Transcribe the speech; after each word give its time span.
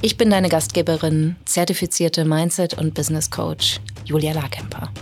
Ich 0.00 0.16
bin 0.16 0.30
deine 0.30 0.48
Gastgeberin, 0.48 1.34
zertifizierte 1.44 2.24
Mindset- 2.24 2.74
und 2.74 2.94
Business 2.94 3.32
Coach 3.32 3.80
Julia 4.04 4.32
Larkemper. 4.32 4.92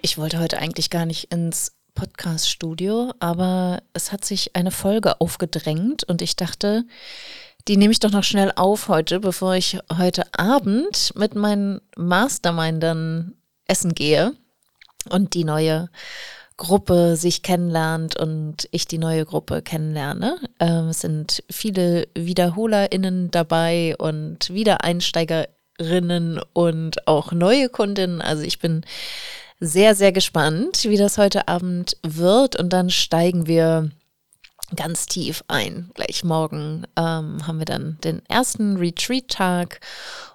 Ich 0.00 0.16
wollte 0.16 0.40
heute 0.40 0.56
eigentlich 0.56 0.88
gar 0.88 1.04
nicht 1.04 1.30
ins 1.30 1.72
Podcast-Studio, 1.94 3.12
aber 3.20 3.82
es 3.92 4.12
hat 4.12 4.24
sich 4.24 4.56
eine 4.56 4.70
Folge 4.70 5.20
aufgedrängt 5.20 6.04
und 6.04 6.22
ich 6.22 6.36
dachte, 6.36 6.84
die 7.68 7.76
nehme 7.76 7.92
ich 7.92 8.00
doch 8.00 8.12
noch 8.12 8.24
schnell 8.24 8.50
auf 8.56 8.88
heute, 8.88 9.20
bevor 9.20 9.56
ich 9.56 9.78
heute 9.94 10.24
Abend 10.32 11.12
mit 11.16 11.34
meinen 11.34 11.82
Mastermindern 11.98 13.34
essen 13.66 13.94
gehe 13.94 14.32
und 15.10 15.34
die 15.34 15.44
neue 15.44 15.90
Gruppe 16.56 17.16
sich 17.16 17.42
kennenlernt 17.42 18.16
und 18.16 18.68
ich 18.70 18.86
die 18.86 18.98
neue 18.98 19.24
Gruppe 19.24 19.62
kennenlerne. 19.62 20.36
Ähm, 20.60 20.88
es 20.88 21.00
sind 21.00 21.42
viele 21.50 22.08
WiederholerInnen 22.14 23.30
dabei 23.30 23.96
und 23.98 24.50
Wiedereinsteigerinnen 24.50 26.40
und 26.52 27.08
auch 27.08 27.32
neue 27.32 27.68
Kundinnen. 27.68 28.20
Also 28.20 28.42
ich 28.42 28.58
bin 28.58 28.84
sehr, 29.60 29.94
sehr 29.94 30.10
gespannt, 30.12 30.84
wie 30.84 30.96
das 30.96 31.18
heute 31.18 31.46
Abend 31.46 31.96
wird. 32.02 32.56
Und 32.58 32.72
dann 32.72 32.90
steigen 32.90 33.46
wir 33.46 33.90
ganz 34.74 35.06
tief 35.06 35.44
ein. 35.48 35.90
Gleich 35.94 36.24
morgen 36.24 36.84
ähm, 36.96 37.46
haben 37.46 37.58
wir 37.58 37.64
dann 37.64 37.98
den 38.02 38.22
ersten 38.28 38.76
Retreat-Tag 38.76 39.80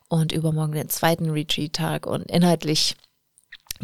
und 0.07 0.31
übermorgen 0.31 0.73
den 0.73 0.89
zweiten 0.89 1.29
Retreat-Tag. 1.29 2.05
Und 2.05 2.31
inhaltlich 2.31 2.95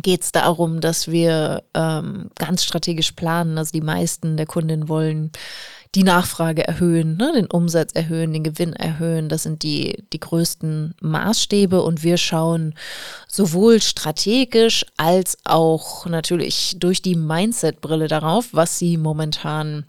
geht 0.01 0.23
es 0.23 0.31
darum, 0.31 0.81
dass 0.81 1.07
wir 1.07 1.63
ähm, 1.73 2.29
ganz 2.35 2.63
strategisch 2.63 3.11
planen. 3.11 3.57
Also 3.57 3.71
die 3.71 3.81
meisten 3.81 4.37
der 4.37 4.45
Kundinnen 4.45 4.89
wollen 4.89 5.31
die 5.95 6.03
Nachfrage 6.03 6.67
erhöhen, 6.67 7.17
ne, 7.17 7.33
den 7.35 7.45
Umsatz 7.45 7.91
erhöhen, 7.93 8.33
den 8.33 8.43
Gewinn 8.43 8.73
erhöhen. 8.73 9.29
Das 9.29 9.43
sind 9.43 9.61
die, 9.61 10.03
die 10.11 10.19
größten 10.19 10.95
Maßstäbe 11.01 11.83
und 11.83 12.03
wir 12.03 12.17
schauen 12.17 12.73
sowohl 13.27 13.79
strategisch 13.79 14.85
als 14.97 15.37
auch 15.43 16.07
natürlich 16.07 16.77
durch 16.79 17.03
die 17.03 17.15
Mindset-Brille 17.15 18.07
darauf, 18.07 18.47
was 18.53 18.79
sie 18.79 18.97
momentan 18.97 19.85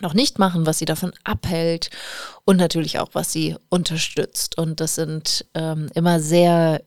noch 0.00 0.14
nicht 0.14 0.38
machen, 0.38 0.66
was 0.66 0.78
sie 0.78 0.84
davon 0.84 1.12
abhält 1.24 1.90
und 2.44 2.58
natürlich 2.58 2.98
auch, 2.98 3.08
was 3.12 3.32
sie 3.32 3.56
unterstützt. 3.68 4.58
Und 4.58 4.80
das 4.80 4.94
sind 4.94 5.46
ähm, 5.54 5.88
immer 5.94 6.20
sehr 6.20 6.82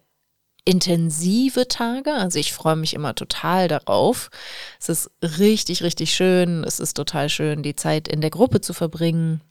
intensive 0.69 1.67
Tage. 1.67 2.13
Also 2.13 2.37
ich 2.37 2.53
freue 2.53 2.75
mich 2.75 2.93
immer 2.93 3.15
total 3.15 3.67
darauf. 3.67 4.29
Es 4.79 4.87
ist 4.87 5.09
richtig, 5.23 5.81
richtig 5.81 6.13
schön. 6.13 6.63
Es 6.63 6.79
ist 6.79 6.93
total 6.93 7.27
schön, 7.29 7.63
die 7.63 7.75
Zeit 7.75 8.07
in 8.07 8.21
der 8.21 8.29
Gruppe 8.29 8.61
zu 8.61 8.73
verbringen. 8.73 9.41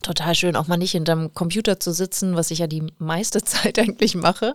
Total 0.00 0.34
schön, 0.34 0.56
auch 0.56 0.66
mal 0.66 0.78
nicht 0.78 0.92
hinterm 0.92 1.34
Computer 1.34 1.80
zu 1.80 1.92
sitzen, 1.92 2.34
was 2.34 2.50
ich 2.50 2.60
ja 2.60 2.66
die 2.66 2.82
meiste 2.96 3.42
Zeit 3.44 3.78
eigentlich 3.78 4.14
mache. 4.14 4.54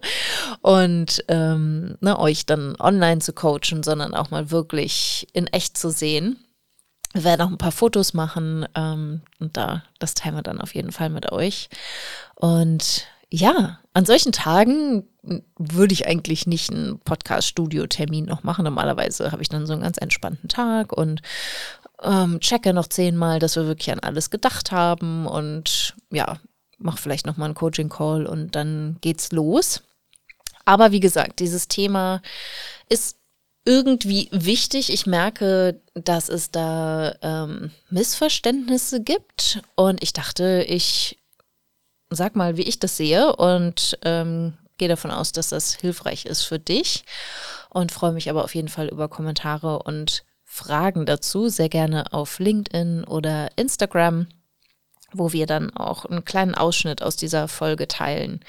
Und 0.61 1.23
ähm, 1.27 1.95
ne, 2.01 2.17
euch 2.17 2.47
dann 2.47 2.75
online 2.79 3.19
zu 3.19 3.31
coachen, 3.31 3.83
sondern 3.83 4.15
auch 4.15 4.31
mal 4.31 4.49
wirklich 4.49 5.27
in 5.33 5.45
echt 5.45 5.77
zu 5.77 5.91
sehen. 5.91 6.37
Wir 7.13 7.23
werden 7.23 7.41
auch 7.41 7.51
ein 7.51 7.57
paar 7.59 7.71
Fotos 7.71 8.15
machen 8.15 8.67
ähm, 8.75 9.21
und 9.39 9.57
da 9.57 9.83
das 9.99 10.15
teilen 10.15 10.35
wir 10.35 10.43
dann 10.43 10.61
auf 10.61 10.73
jeden 10.73 10.91
Fall 10.91 11.09
mit 11.09 11.31
euch. 11.31 11.69
Und 12.35 13.05
ja, 13.31 13.79
an 13.93 14.05
solchen 14.05 14.31
Tagen 14.31 15.07
würde 15.57 15.93
ich 15.93 16.07
eigentlich 16.07 16.47
nicht 16.47 16.71
einen 16.71 16.99
Podcast-Studio-Termin 16.99 18.25
noch 18.25 18.43
machen. 18.43 18.63
Normalerweise 18.63 19.31
habe 19.31 19.41
ich 19.41 19.49
dann 19.49 19.67
so 19.67 19.73
einen 19.73 19.83
ganz 19.83 19.97
entspannten 19.97 20.49
Tag 20.49 20.93
und 20.93 21.21
ähm, 22.01 22.39
checke 22.39 22.73
noch 22.73 22.87
zehnmal, 22.87 23.39
dass 23.39 23.55
wir 23.55 23.67
wirklich 23.67 23.91
an 23.91 23.99
alles 23.99 24.29
gedacht 24.29 24.71
haben 24.71 25.27
und 25.27 25.95
ja, 26.11 26.39
mache 26.79 26.97
vielleicht 26.97 27.25
nochmal 27.25 27.47
einen 27.47 27.55
Coaching-Call 27.55 28.25
und 28.25 28.55
dann 28.55 28.97
geht's 29.01 29.31
los. 29.31 29.83
Aber 30.65 30.91
wie 30.91 30.99
gesagt, 30.99 31.39
dieses 31.39 31.67
Thema 31.67 32.21
ist 32.89 33.17
irgendwie 33.65 34.29
wichtig. 34.31 34.91
Ich 34.91 35.05
merke, 35.05 35.81
dass 35.93 36.29
es 36.29 36.49
da 36.51 37.15
ähm, 37.21 37.71
Missverständnisse 37.89 39.03
gibt 39.03 39.61
und 39.75 40.01
ich 40.01 40.13
dachte, 40.13 40.65
ich 40.67 41.19
sag 42.09 42.35
mal, 42.35 42.57
wie 42.57 42.63
ich 42.63 42.79
das 42.79 42.97
sehe 42.97 43.35
und 43.35 43.97
ähm, 44.03 44.57
gehe 44.77 44.87
davon 44.87 45.11
aus, 45.11 45.31
dass 45.31 45.49
das 45.49 45.75
hilfreich 45.75 46.25
ist 46.25 46.43
für 46.43 46.59
dich 46.59 47.03
und 47.69 47.91
freue 47.91 48.13
mich 48.13 48.29
aber 48.29 48.43
auf 48.43 48.55
jeden 48.55 48.67
Fall 48.67 48.87
über 48.87 49.07
Kommentare 49.09 49.83
und 49.83 50.23
Fragen 50.43 51.05
dazu, 51.05 51.47
sehr 51.47 51.69
gerne 51.69 52.11
auf 52.11 52.39
LinkedIn 52.39 53.03
oder 53.03 53.49
Instagram, 53.55 54.27
wo 55.13 55.31
wir 55.31 55.45
dann 55.45 55.75
auch 55.75 56.05
einen 56.05 56.25
kleinen 56.25 56.55
Ausschnitt 56.55 57.03
aus 57.03 57.15
dieser 57.15 57.47
Folge 57.47 57.87
teilen. 57.87 58.39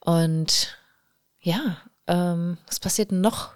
Und 0.00 0.78
ja, 1.40 1.76
ähm, 2.06 2.56
was 2.66 2.80
passiert 2.80 3.12
noch? 3.12 3.52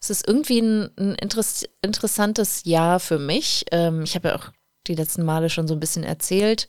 Es 0.00 0.08
ist 0.08 0.26
irgendwie 0.26 0.60
ein, 0.60 0.90
ein 0.96 1.14
interess 1.16 1.68
interessantes 1.82 2.64
Jahr 2.64 3.00
für 3.00 3.18
mich. 3.18 3.66
Ähm, 3.72 4.02
ich 4.02 4.14
habe 4.14 4.28
ja 4.28 4.36
auch 4.36 4.50
die 4.86 4.94
letzten 4.94 5.24
Male 5.24 5.50
schon 5.50 5.66
so 5.68 5.74
ein 5.74 5.80
bisschen 5.80 6.04
erzählt. 6.04 6.68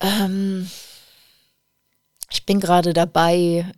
Ähm, 0.00 0.70
ich 2.30 2.46
bin 2.46 2.60
gerade 2.60 2.92
dabei, 2.92 3.72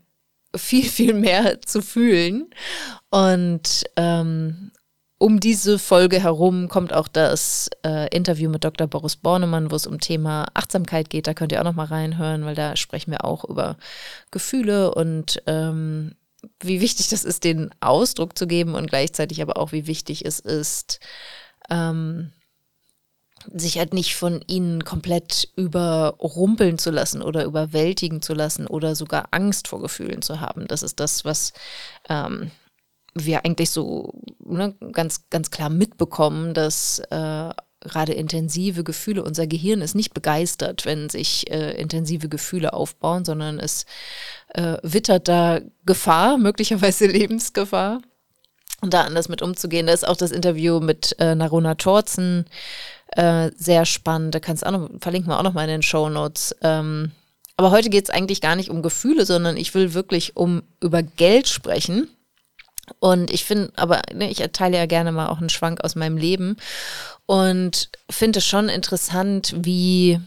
viel, 0.54 0.84
viel 0.84 1.14
mehr 1.14 1.60
zu 1.62 1.82
fühlen. 1.82 2.50
Und 3.10 3.84
ähm, 3.96 4.72
um 5.18 5.38
diese 5.38 5.78
Folge 5.78 6.20
herum 6.20 6.68
kommt 6.68 6.92
auch 6.92 7.08
das 7.08 7.70
äh, 7.84 8.08
Interview 8.14 8.50
mit 8.50 8.64
Dr. 8.64 8.88
Boris 8.88 9.16
Bornemann, 9.16 9.70
wo 9.70 9.76
es 9.76 9.86
um 9.86 10.00
Thema 10.00 10.46
Achtsamkeit 10.54 11.10
geht. 11.10 11.26
Da 11.26 11.34
könnt 11.34 11.52
ihr 11.52 11.60
auch 11.60 11.64
noch 11.64 11.74
mal 11.74 11.86
reinhören, 11.86 12.44
weil 12.44 12.56
da 12.56 12.76
sprechen 12.76 13.12
wir 13.12 13.24
auch 13.24 13.44
über 13.44 13.76
Gefühle 14.30 14.92
und 14.92 15.40
ähm, 15.46 16.16
wie 16.60 16.80
wichtig 16.80 17.08
das 17.08 17.22
ist, 17.22 17.44
den 17.44 17.70
Ausdruck 17.80 18.36
zu 18.36 18.48
geben 18.48 18.74
und 18.74 18.88
gleichzeitig 18.88 19.40
aber 19.40 19.58
auch, 19.58 19.70
wie 19.70 19.86
wichtig 19.86 20.24
es 20.24 20.40
ist, 20.40 20.98
ähm, 21.70 22.32
sich 23.54 23.78
halt 23.78 23.94
nicht 23.94 24.14
von 24.14 24.42
ihnen 24.46 24.84
komplett 24.84 25.48
überrumpeln 25.56 26.78
zu 26.78 26.90
lassen 26.90 27.22
oder 27.22 27.44
überwältigen 27.44 28.22
zu 28.22 28.34
lassen 28.34 28.66
oder 28.66 28.94
sogar 28.94 29.28
Angst 29.30 29.68
vor 29.68 29.80
Gefühlen 29.80 30.22
zu 30.22 30.40
haben. 30.40 30.66
Das 30.68 30.82
ist 30.82 31.00
das, 31.00 31.24
was 31.24 31.52
ähm, 32.08 32.50
wir 33.14 33.44
eigentlich 33.44 33.70
so 33.70 34.12
ne, 34.38 34.74
ganz, 34.92 35.28
ganz 35.30 35.50
klar 35.50 35.70
mitbekommen, 35.70 36.54
dass 36.54 37.00
äh, 37.10 37.50
gerade 37.80 38.12
intensive 38.12 38.84
Gefühle, 38.84 39.24
unser 39.24 39.46
Gehirn 39.46 39.82
ist 39.82 39.94
nicht 39.94 40.14
begeistert, 40.14 40.84
wenn 40.86 41.10
sich 41.10 41.50
äh, 41.50 41.72
intensive 41.72 42.28
Gefühle 42.28 42.72
aufbauen, 42.72 43.24
sondern 43.24 43.58
es 43.58 43.86
äh, 44.48 44.76
wittert 44.82 45.28
da 45.28 45.60
Gefahr, 45.84 46.38
möglicherweise 46.38 47.06
Lebensgefahr. 47.06 48.00
Und 48.80 48.94
da 48.94 49.02
anders 49.02 49.28
mit 49.28 49.42
umzugehen, 49.42 49.86
da 49.86 49.92
ist 49.92 50.06
auch 50.06 50.16
das 50.16 50.32
Interview 50.32 50.80
mit 50.80 51.14
äh, 51.20 51.36
Narona 51.36 51.76
Torzen, 51.76 52.46
äh, 53.16 53.50
sehr 53.56 53.84
spannend. 53.84 54.34
Da 54.34 54.40
kannst 54.40 54.62
du 54.62 54.66
auch 54.66 54.72
noch, 54.72 54.90
verlinken 55.00 55.30
wir 55.30 55.38
auch 55.38 55.44
noch 55.44 55.52
mal 55.52 55.64
in 55.64 55.68
den 55.68 55.82
Show 55.82 56.08
Notes. 56.08 56.54
Ähm, 56.62 57.12
aber 57.56 57.70
heute 57.70 57.90
geht 57.90 58.04
es 58.04 58.10
eigentlich 58.10 58.40
gar 58.40 58.56
nicht 58.56 58.70
um 58.70 58.82
Gefühle, 58.82 59.26
sondern 59.26 59.56
ich 59.56 59.74
will 59.74 59.94
wirklich 59.94 60.36
um 60.36 60.62
über 60.80 61.02
Geld 61.02 61.48
sprechen. 61.48 62.08
Und 62.98 63.30
ich 63.30 63.44
finde, 63.44 63.72
aber 63.76 64.02
ne, 64.12 64.30
ich 64.30 64.40
erteile 64.40 64.76
ja 64.76 64.86
gerne 64.86 65.12
mal 65.12 65.28
auch 65.28 65.38
einen 65.38 65.50
Schwank 65.50 65.84
aus 65.84 65.94
meinem 65.94 66.16
Leben 66.16 66.56
und 67.26 67.90
finde 68.10 68.40
es 68.40 68.46
schon 68.46 68.68
interessant, 68.68 69.54
wie, 69.56 70.20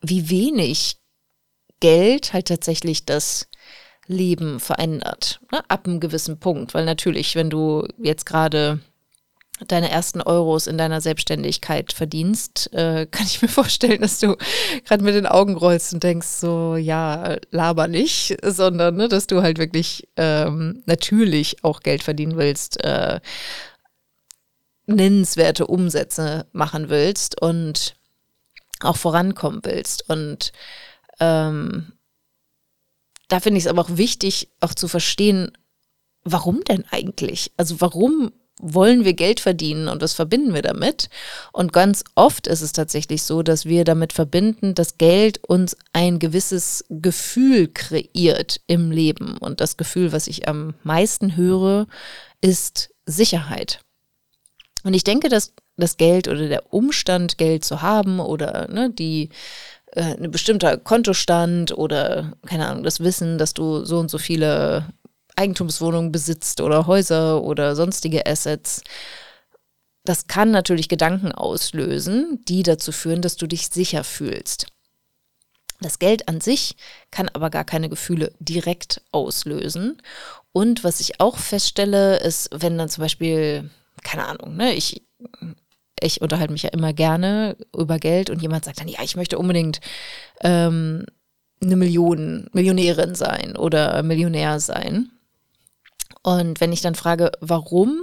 wie 0.00 0.28
wenig 0.28 0.96
Geld 1.80 2.32
halt 2.32 2.48
tatsächlich 2.48 3.06
das 3.06 3.48
Leben 4.06 4.60
verändert. 4.60 5.40
Ne? 5.52 5.62
Ab 5.68 5.86
einem 5.86 6.00
gewissen 6.00 6.38
Punkt. 6.38 6.74
Weil 6.74 6.84
natürlich, 6.84 7.34
wenn 7.36 7.50
du 7.50 7.86
jetzt 7.98 8.26
gerade 8.26 8.80
deine 9.66 9.90
ersten 9.90 10.20
Euros 10.20 10.66
in 10.66 10.78
deiner 10.78 11.00
Selbstständigkeit 11.00 11.92
verdienst, 11.92 12.72
äh, 12.72 13.06
kann 13.06 13.26
ich 13.26 13.42
mir 13.42 13.48
vorstellen, 13.48 14.00
dass 14.00 14.20
du 14.20 14.36
gerade 14.84 15.02
mit 15.02 15.14
den 15.14 15.26
Augen 15.26 15.56
rollst 15.56 15.92
und 15.92 16.02
denkst 16.02 16.26
so, 16.26 16.76
ja, 16.76 17.36
laber 17.50 17.88
nicht, 17.88 18.36
sondern 18.44 18.96
ne, 18.96 19.08
dass 19.08 19.26
du 19.26 19.42
halt 19.42 19.58
wirklich 19.58 20.08
ähm, 20.16 20.82
natürlich 20.86 21.64
auch 21.64 21.80
Geld 21.80 22.02
verdienen 22.02 22.36
willst, 22.36 22.82
äh, 22.84 23.20
nennenswerte 24.86 25.66
Umsätze 25.66 26.46
machen 26.52 26.88
willst 26.88 27.40
und 27.40 27.96
auch 28.80 28.96
vorankommen 28.96 29.60
willst. 29.64 30.08
Und 30.08 30.52
ähm, 31.20 31.92
da 33.28 33.40
finde 33.40 33.58
ich 33.58 33.64
es 33.64 33.70
aber 33.70 33.82
auch 33.82 33.96
wichtig, 33.96 34.48
auch 34.60 34.74
zu 34.74 34.88
verstehen, 34.88 35.52
warum 36.24 36.64
denn 36.64 36.84
eigentlich? 36.90 37.52
Also 37.56 37.80
warum 37.80 38.32
wollen 38.60 39.04
wir 39.04 39.14
Geld 39.14 39.40
verdienen 39.40 39.88
und 39.88 40.02
was 40.02 40.14
verbinden 40.14 40.54
wir 40.54 40.62
damit? 40.62 41.08
Und 41.52 41.72
ganz 41.72 42.04
oft 42.14 42.46
ist 42.46 42.62
es 42.62 42.72
tatsächlich 42.72 43.22
so, 43.22 43.42
dass 43.42 43.64
wir 43.64 43.84
damit 43.84 44.12
verbinden, 44.12 44.74
dass 44.74 44.98
Geld 44.98 45.42
uns 45.44 45.76
ein 45.92 46.18
gewisses 46.18 46.84
Gefühl 46.88 47.68
kreiert 47.68 48.60
im 48.66 48.90
Leben. 48.90 49.36
Und 49.38 49.60
das 49.60 49.76
Gefühl, 49.76 50.12
was 50.12 50.26
ich 50.26 50.48
am 50.48 50.74
meisten 50.82 51.36
höre, 51.36 51.86
ist 52.40 52.90
Sicherheit. 53.06 53.80
Und 54.84 54.94
ich 54.94 55.04
denke, 55.04 55.28
dass 55.28 55.54
das 55.76 55.96
Geld 55.96 56.28
oder 56.28 56.48
der 56.48 56.72
Umstand, 56.72 57.38
Geld 57.38 57.64
zu 57.64 57.82
haben 57.82 58.20
oder 58.20 58.68
ne, 58.68 58.90
die 58.90 59.30
äh, 59.92 60.16
ein 60.16 60.30
bestimmter 60.30 60.76
Kontostand 60.76 61.76
oder 61.76 62.32
keine 62.46 62.68
Ahnung, 62.68 62.82
das 62.82 63.00
Wissen, 63.00 63.38
dass 63.38 63.54
du 63.54 63.84
so 63.84 63.98
und 63.98 64.10
so 64.10 64.18
viele 64.18 64.86
Eigentumswohnungen 65.38 66.12
besitzt 66.12 66.60
oder 66.60 66.86
Häuser 66.86 67.42
oder 67.42 67.76
sonstige 67.76 68.26
Assets. 68.26 68.82
Das 70.04 70.26
kann 70.26 70.50
natürlich 70.50 70.88
Gedanken 70.88 71.32
auslösen, 71.32 72.40
die 72.48 72.62
dazu 72.62 72.92
führen, 72.92 73.22
dass 73.22 73.36
du 73.36 73.46
dich 73.46 73.68
sicher 73.68 74.04
fühlst. 74.04 74.66
Das 75.80 75.98
Geld 76.00 76.28
an 76.28 76.40
sich 76.40 76.76
kann 77.10 77.28
aber 77.28 77.50
gar 77.50 77.64
keine 77.64 77.88
Gefühle 77.88 78.32
direkt 78.40 79.02
auslösen. 79.12 80.02
Und 80.52 80.82
was 80.82 81.00
ich 81.00 81.20
auch 81.20 81.38
feststelle, 81.38 82.18
ist, 82.18 82.50
wenn 82.52 82.76
dann 82.78 82.88
zum 82.88 83.02
Beispiel, 83.02 83.70
keine 84.02 84.26
Ahnung, 84.26 84.56
ne, 84.56 84.74
ich, 84.74 85.02
ich 86.00 86.20
unterhalte 86.20 86.52
mich 86.52 86.64
ja 86.64 86.70
immer 86.70 86.92
gerne 86.92 87.56
über 87.76 87.98
Geld 87.98 88.28
und 88.30 88.42
jemand 88.42 88.64
sagt 88.64 88.80
dann, 88.80 88.88
ja, 88.88 89.02
ich 89.02 89.14
möchte 89.14 89.38
unbedingt 89.38 89.80
ähm, 90.40 91.06
eine 91.62 91.76
Million, 91.76 92.48
Millionärin 92.52 93.14
sein 93.14 93.56
oder 93.56 94.02
Millionär 94.02 94.58
sein. 94.58 95.10
Und 96.28 96.60
wenn 96.60 96.74
ich 96.74 96.82
dann 96.82 96.94
frage, 96.94 97.32
warum, 97.40 98.02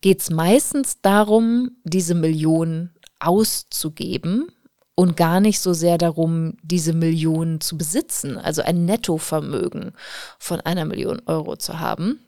geht 0.00 0.20
es 0.20 0.30
meistens 0.30 1.00
darum, 1.00 1.76
diese 1.84 2.16
Million 2.16 2.90
auszugeben 3.20 4.50
und 4.96 5.16
gar 5.16 5.38
nicht 5.38 5.60
so 5.60 5.72
sehr 5.72 5.96
darum, 5.96 6.56
diese 6.64 6.92
Million 6.92 7.60
zu 7.60 7.78
besitzen, 7.78 8.36
also 8.36 8.62
ein 8.62 8.84
Nettovermögen 8.84 9.92
von 10.40 10.60
einer 10.60 10.84
Million 10.84 11.22
Euro 11.26 11.54
zu 11.54 11.78
haben. 11.78 12.18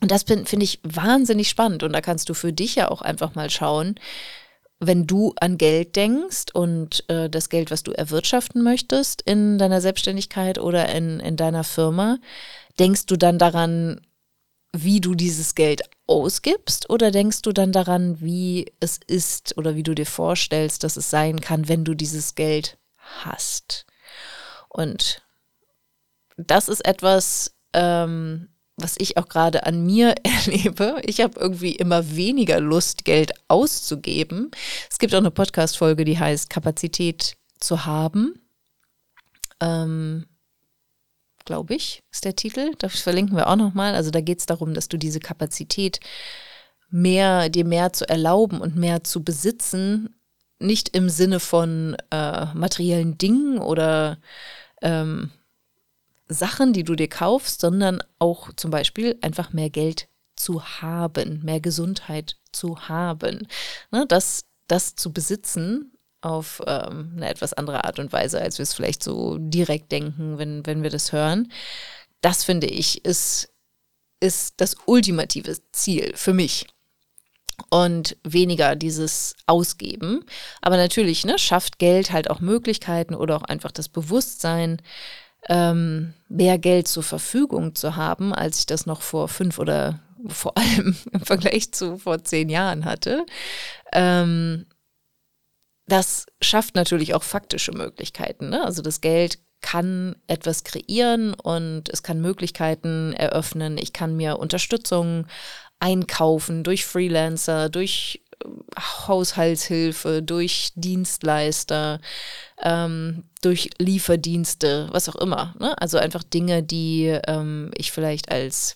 Und 0.00 0.10
das 0.10 0.22
finde 0.22 0.64
ich 0.64 0.80
wahnsinnig 0.84 1.50
spannend. 1.50 1.82
Und 1.82 1.92
da 1.92 2.00
kannst 2.00 2.30
du 2.30 2.32
für 2.32 2.54
dich 2.54 2.76
ja 2.76 2.90
auch 2.90 3.02
einfach 3.02 3.34
mal 3.34 3.50
schauen, 3.50 3.96
wenn 4.80 5.06
du 5.06 5.34
an 5.38 5.58
Geld 5.58 5.96
denkst 5.96 6.46
und 6.54 7.04
äh, 7.10 7.28
das 7.28 7.50
Geld, 7.50 7.70
was 7.70 7.82
du 7.82 7.92
erwirtschaften 7.92 8.62
möchtest 8.62 9.20
in 9.20 9.58
deiner 9.58 9.82
Selbstständigkeit 9.82 10.58
oder 10.58 10.88
in, 10.94 11.20
in 11.20 11.36
deiner 11.36 11.62
Firma, 11.62 12.16
denkst 12.78 13.04
du 13.04 13.18
dann 13.18 13.38
daran, 13.38 14.00
wie 14.84 15.00
du 15.00 15.14
dieses 15.14 15.54
Geld 15.54 15.82
ausgibst 16.06 16.90
oder 16.90 17.10
denkst 17.10 17.42
du 17.42 17.52
dann 17.52 17.72
daran, 17.72 18.20
wie 18.20 18.72
es 18.80 19.00
ist 19.06 19.56
oder 19.56 19.76
wie 19.76 19.82
du 19.82 19.94
dir 19.94 20.06
vorstellst, 20.06 20.84
dass 20.84 20.96
es 20.96 21.10
sein 21.10 21.40
kann, 21.40 21.68
wenn 21.68 21.84
du 21.84 21.94
dieses 21.94 22.34
Geld 22.34 22.78
hast? 23.24 23.86
Und 24.68 25.22
das 26.36 26.68
ist 26.68 26.84
etwas, 26.84 27.54
ähm, 27.72 28.48
was 28.76 28.96
ich 28.98 29.16
auch 29.16 29.28
gerade 29.28 29.64
an 29.66 29.84
mir 29.84 30.14
erlebe. 30.22 31.00
Ich 31.04 31.20
habe 31.20 31.40
irgendwie 31.40 31.74
immer 31.76 32.14
weniger 32.14 32.60
Lust, 32.60 33.04
Geld 33.04 33.32
auszugeben. 33.48 34.50
Es 34.90 34.98
gibt 34.98 35.14
auch 35.14 35.18
eine 35.18 35.30
Podcast-Folge, 35.30 36.04
die 36.04 36.18
heißt 36.18 36.50
Kapazität 36.50 37.36
zu 37.58 37.86
haben. 37.86 38.34
Ähm, 39.60 40.26
glaube 41.46 41.74
ich, 41.74 42.02
ist 42.12 42.24
der 42.24 42.36
Titel. 42.36 42.72
Das 42.78 43.00
verlinken 43.00 43.36
wir 43.36 43.48
auch 43.48 43.56
nochmal. 43.56 43.94
Also 43.94 44.10
da 44.10 44.20
geht 44.20 44.40
es 44.40 44.46
darum, 44.46 44.74
dass 44.74 44.88
du 44.88 44.98
diese 44.98 45.20
Kapazität 45.20 46.00
mehr, 46.90 47.48
dir 47.48 47.64
mehr 47.64 47.92
zu 47.92 48.08
erlauben 48.08 48.60
und 48.60 48.76
mehr 48.76 49.02
zu 49.04 49.24
besitzen, 49.24 50.14
nicht 50.58 50.96
im 50.96 51.08
Sinne 51.08 51.40
von 51.40 51.96
äh, 52.10 52.46
materiellen 52.54 53.18
Dingen 53.18 53.58
oder 53.58 54.18
ähm, 54.82 55.30
Sachen, 56.28 56.72
die 56.72 56.84
du 56.84 56.94
dir 56.94 57.08
kaufst, 57.08 57.60
sondern 57.60 58.02
auch 58.18 58.52
zum 58.54 58.70
Beispiel 58.70 59.18
einfach 59.20 59.52
mehr 59.52 59.70
Geld 59.70 60.08
zu 60.34 60.62
haben, 60.64 61.42
mehr 61.44 61.60
Gesundheit 61.60 62.36
zu 62.52 62.88
haben. 62.88 63.46
Ne, 63.90 64.06
das, 64.08 64.44
das 64.66 64.94
zu 64.96 65.12
besitzen 65.12 65.95
auf 66.26 66.60
ähm, 66.66 67.12
eine 67.16 67.28
etwas 67.28 67.52
andere 67.52 67.84
Art 67.84 67.98
und 68.00 68.12
Weise, 68.12 68.40
als 68.40 68.58
wir 68.58 68.64
es 68.64 68.74
vielleicht 68.74 69.02
so 69.02 69.38
direkt 69.38 69.92
denken, 69.92 70.38
wenn, 70.38 70.66
wenn 70.66 70.82
wir 70.82 70.90
das 70.90 71.12
hören. 71.12 71.52
Das 72.20 72.42
finde 72.42 72.66
ich 72.66 73.04
ist, 73.04 73.48
ist 74.18 74.54
das 74.56 74.76
ultimative 74.86 75.56
Ziel 75.72 76.12
für 76.16 76.34
mich. 76.34 76.66
Und 77.70 78.16
weniger 78.22 78.76
dieses 78.76 79.34
Ausgeben. 79.46 80.24
Aber 80.60 80.76
natürlich 80.76 81.24
ne, 81.24 81.38
schafft 81.38 81.78
Geld 81.78 82.12
halt 82.12 82.28
auch 82.28 82.40
Möglichkeiten 82.40 83.14
oder 83.14 83.36
auch 83.36 83.44
einfach 83.44 83.70
das 83.70 83.88
Bewusstsein, 83.88 84.82
ähm, 85.48 86.12
mehr 86.28 86.58
Geld 86.58 86.88
zur 86.88 87.02
Verfügung 87.02 87.74
zu 87.74 87.96
haben, 87.96 88.34
als 88.34 88.58
ich 88.58 88.66
das 88.66 88.84
noch 88.84 89.00
vor 89.00 89.28
fünf 89.28 89.58
oder 89.58 90.00
vor 90.26 90.58
allem 90.58 90.96
im 91.12 91.20
Vergleich 91.20 91.72
zu 91.72 91.98
vor 91.98 92.22
zehn 92.24 92.48
Jahren 92.48 92.84
hatte. 92.84 93.24
Ähm, 93.92 94.66
das 95.86 96.26
schafft 96.40 96.74
natürlich 96.74 97.14
auch 97.14 97.22
faktische 97.22 97.72
Möglichkeiten. 97.72 98.50
Ne? 98.50 98.64
Also 98.64 98.82
das 98.82 99.00
Geld 99.00 99.38
kann 99.60 100.16
etwas 100.26 100.64
kreieren 100.64 101.34
und 101.34 101.88
es 101.88 102.02
kann 102.02 102.20
Möglichkeiten 102.20 103.12
eröffnen. 103.12 103.78
Ich 103.78 103.92
kann 103.92 104.16
mir 104.16 104.38
Unterstützung 104.38 105.26
einkaufen 105.80 106.62
durch 106.62 106.84
Freelancer, 106.84 107.68
durch 107.68 108.22
äh, 108.44 108.48
Haushaltshilfe, 109.08 110.22
durch 110.22 110.72
Dienstleister, 110.74 112.00
ähm, 112.62 113.24
durch 113.42 113.70
Lieferdienste, 113.78 114.88
was 114.90 115.08
auch 115.08 115.16
immer. 115.16 115.54
Ne? 115.58 115.80
Also 115.80 115.98
einfach 115.98 116.22
Dinge, 116.22 116.62
die 116.62 117.18
ähm, 117.26 117.70
ich 117.74 117.92
vielleicht 117.92 118.30
als 118.30 118.74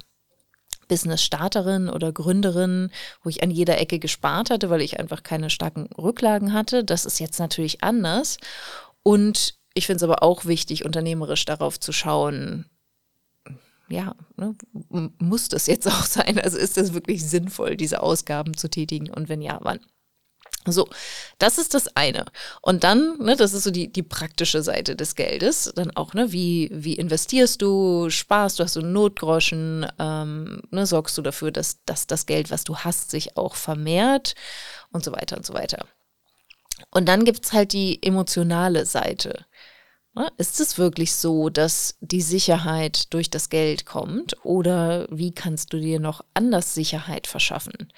Business-Starterin 0.90 1.88
oder 1.88 2.12
Gründerin, 2.12 2.90
wo 3.22 3.30
ich 3.30 3.42
an 3.42 3.50
jeder 3.50 3.78
Ecke 3.78 3.98
gespart 3.98 4.50
hatte, 4.50 4.68
weil 4.68 4.82
ich 4.82 4.98
einfach 4.98 5.22
keine 5.22 5.48
starken 5.48 5.86
Rücklagen 5.96 6.52
hatte. 6.52 6.84
Das 6.84 7.06
ist 7.06 7.20
jetzt 7.20 7.38
natürlich 7.38 7.82
anders. 7.82 8.38
Und 9.02 9.54
ich 9.72 9.86
finde 9.86 9.96
es 9.98 10.02
aber 10.02 10.22
auch 10.22 10.44
wichtig, 10.44 10.84
unternehmerisch 10.84 11.44
darauf 11.44 11.78
zu 11.78 11.92
schauen, 11.92 12.66
ja, 13.88 14.14
ne, 14.36 14.54
muss 15.18 15.48
das 15.48 15.66
jetzt 15.66 15.86
auch 15.88 16.04
sein? 16.04 16.38
Also 16.38 16.58
ist 16.58 16.76
das 16.76 16.92
wirklich 16.92 17.24
sinnvoll, 17.24 17.76
diese 17.76 18.02
Ausgaben 18.02 18.56
zu 18.56 18.68
tätigen? 18.68 19.10
Und 19.10 19.28
wenn 19.28 19.42
ja, 19.42 19.58
wann? 19.62 19.80
So, 20.66 20.86
das 21.38 21.56
ist 21.56 21.72
das 21.72 21.96
eine. 21.96 22.26
Und 22.60 22.84
dann, 22.84 23.16
ne, 23.18 23.34
das 23.34 23.54
ist 23.54 23.64
so 23.64 23.70
die, 23.70 23.90
die 23.90 24.02
praktische 24.02 24.62
Seite 24.62 24.94
des 24.94 25.14
Geldes. 25.14 25.72
Dann 25.74 25.90
auch, 25.96 26.12
ne, 26.12 26.32
wie, 26.32 26.68
wie 26.72 26.94
investierst 26.94 27.62
du, 27.62 28.10
sparst 28.10 28.58
du, 28.58 28.64
hast 28.64 28.76
du 28.76 28.82
Notgroschen, 28.82 29.86
ähm, 29.98 30.62
ne, 30.70 30.84
sorgst 30.84 31.16
du 31.16 31.22
dafür, 31.22 31.50
dass, 31.50 31.82
dass 31.86 32.06
das 32.06 32.26
Geld, 32.26 32.50
was 32.50 32.64
du 32.64 32.76
hast, 32.76 33.10
sich 33.10 33.38
auch 33.38 33.54
vermehrt 33.54 34.34
und 34.92 35.02
so 35.02 35.12
weiter 35.12 35.38
und 35.38 35.46
so 35.46 35.54
weiter. 35.54 35.86
Und 36.90 37.08
dann 37.08 37.24
gibt 37.24 37.46
es 37.46 37.52
halt 37.54 37.72
die 37.72 38.02
emotionale 38.02 38.84
Seite. 38.84 39.46
Ne, 40.12 40.28
ist 40.38 40.60
es 40.60 40.76
wirklich 40.76 41.14
so, 41.14 41.50
dass 41.50 41.96
die 42.00 42.20
Sicherheit 42.20 43.14
durch 43.14 43.30
das 43.30 43.48
Geld 43.48 43.86
kommt 43.86 44.36
oder 44.44 45.06
wie 45.08 45.32
kannst 45.32 45.72
du 45.72 45.78
dir 45.78 46.00
noch 46.00 46.24
anders 46.34 46.74
Sicherheit 46.74 47.28
verschaffen? 47.28 47.92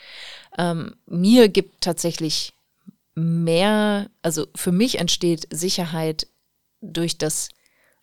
Ähm, 0.58 0.94
mir 1.06 1.48
gibt 1.48 1.80
tatsächlich 1.80 2.52
mehr, 3.14 4.10
also 4.22 4.46
für 4.54 4.72
mich 4.72 4.98
entsteht 4.98 5.46
Sicherheit 5.50 6.26
durch 6.80 7.18
das 7.18 7.48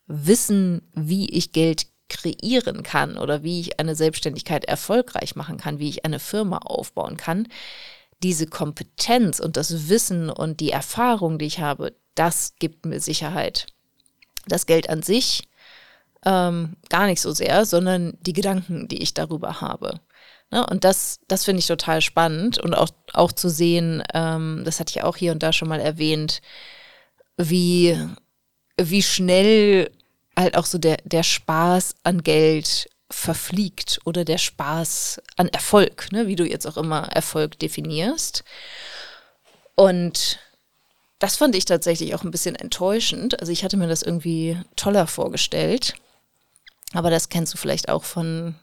Wissen, 0.07 0.81
wie 0.93 1.29
ich 1.29 1.51
Geld 1.51 1.87
kreieren 2.09 2.81
kann 2.83 3.17
oder 3.17 3.43
wie 3.43 3.59
ich 3.59 3.79
eine 3.79 3.95
Selbstständigkeit 3.95 4.65
erfolgreich 4.65 5.35
machen 5.35 5.57
kann, 5.57 5.79
wie 5.79 5.89
ich 5.89 6.05
eine 6.05 6.19
Firma 6.19 6.57
aufbauen 6.57 7.17
kann. 7.17 7.47
Diese 8.23 8.47
Kompetenz 8.47 9.39
und 9.39 9.55
das 9.55 9.89
Wissen 9.89 10.29
und 10.29 10.59
die 10.59 10.71
Erfahrung, 10.71 11.37
die 11.37 11.45
ich 11.45 11.59
habe, 11.59 11.93
das 12.15 12.55
gibt 12.59 12.85
mir 12.85 12.99
Sicherheit. 12.99 13.67
Das 14.47 14.65
Geld 14.65 14.89
an 14.89 15.03
sich 15.03 15.47
ähm, 16.25 16.75
gar 16.89 17.05
nicht 17.05 17.21
so 17.21 17.31
sehr, 17.31 17.65
sondern 17.65 18.17
die 18.21 18.33
Gedanken, 18.33 18.87
die 18.87 19.01
ich 19.01 19.13
darüber 19.13 19.61
habe. 19.61 20.01
Ne? 20.51 20.65
Und 20.65 20.83
das, 20.83 21.19
das 21.27 21.45
finde 21.45 21.59
ich 21.59 21.67
total 21.67 22.01
spannend 22.01 22.57
und 22.57 22.73
auch, 22.73 22.89
auch 23.13 23.31
zu 23.31 23.49
sehen, 23.49 24.03
ähm, 24.13 24.63
das 24.65 24.79
hatte 24.79 24.91
ich 24.91 25.03
auch 25.03 25.17
hier 25.17 25.31
und 25.31 25.43
da 25.43 25.53
schon 25.53 25.67
mal 25.67 25.79
erwähnt, 25.79 26.41
wie, 27.37 27.97
wie 28.77 29.03
schnell 29.03 29.91
halt 30.35 30.57
auch 30.57 30.65
so 30.65 30.77
der, 30.77 30.97
der 31.03 31.23
Spaß 31.23 31.95
an 32.03 32.23
Geld 32.23 32.89
verfliegt 33.11 33.99
oder 34.05 34.23
der 34.23 34.37
Spaß 34.37 35.21
an 35.37 35.47
Erfolg, 35.49 36.11
ne? 36.11 36.27
wie 36.27 36.35
du 36.35 36.45
jetzt 36.45 36.67
auch 36.67 36.77
immer 36.77 37.07
Erfolg 37.09 37.57
definierst. 37.59 38.43
Und 39.75 40.39
das 41.19 41.35
fand 41.35 41.55
ich 41.55 41.65
tatsächlich 41.65 42.15
auch 42.15 42.23
ein 42.23 42.31
bisschen 42.31 42.55
enttäuschend. 42.55 43.39
Also 43.39 43.51
ich 43.51 43.63
hatte 43.63 43.77
mir 43.77 43.87
das 43.87 44.03
irgendwie 44.03 44.57
toller 44.75 45.07
vorgestellt. 45.07 45.95
Aber 46.93 47.09
das 47.09 47.29
kennst 47.29 47.53
du 47.53 47.57
vielleicht 47.57 47.89
auch 47.89 48.03
von, 48.03 48.55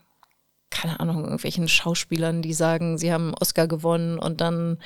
keine 0.71 1.01
Ahnung, 1.01 1.23
irgendwelchen 1.25 1.69
Schauspielern, 1.69 2.43
die 2.43 2.53
sagen, 2.53 2.99
sie 2.99 3.13
haben 3.13 3.35
Oscar 3.41 3.67
gewonnen 3.67 4.19
und 4.19 4.41
dann 4.41 4.79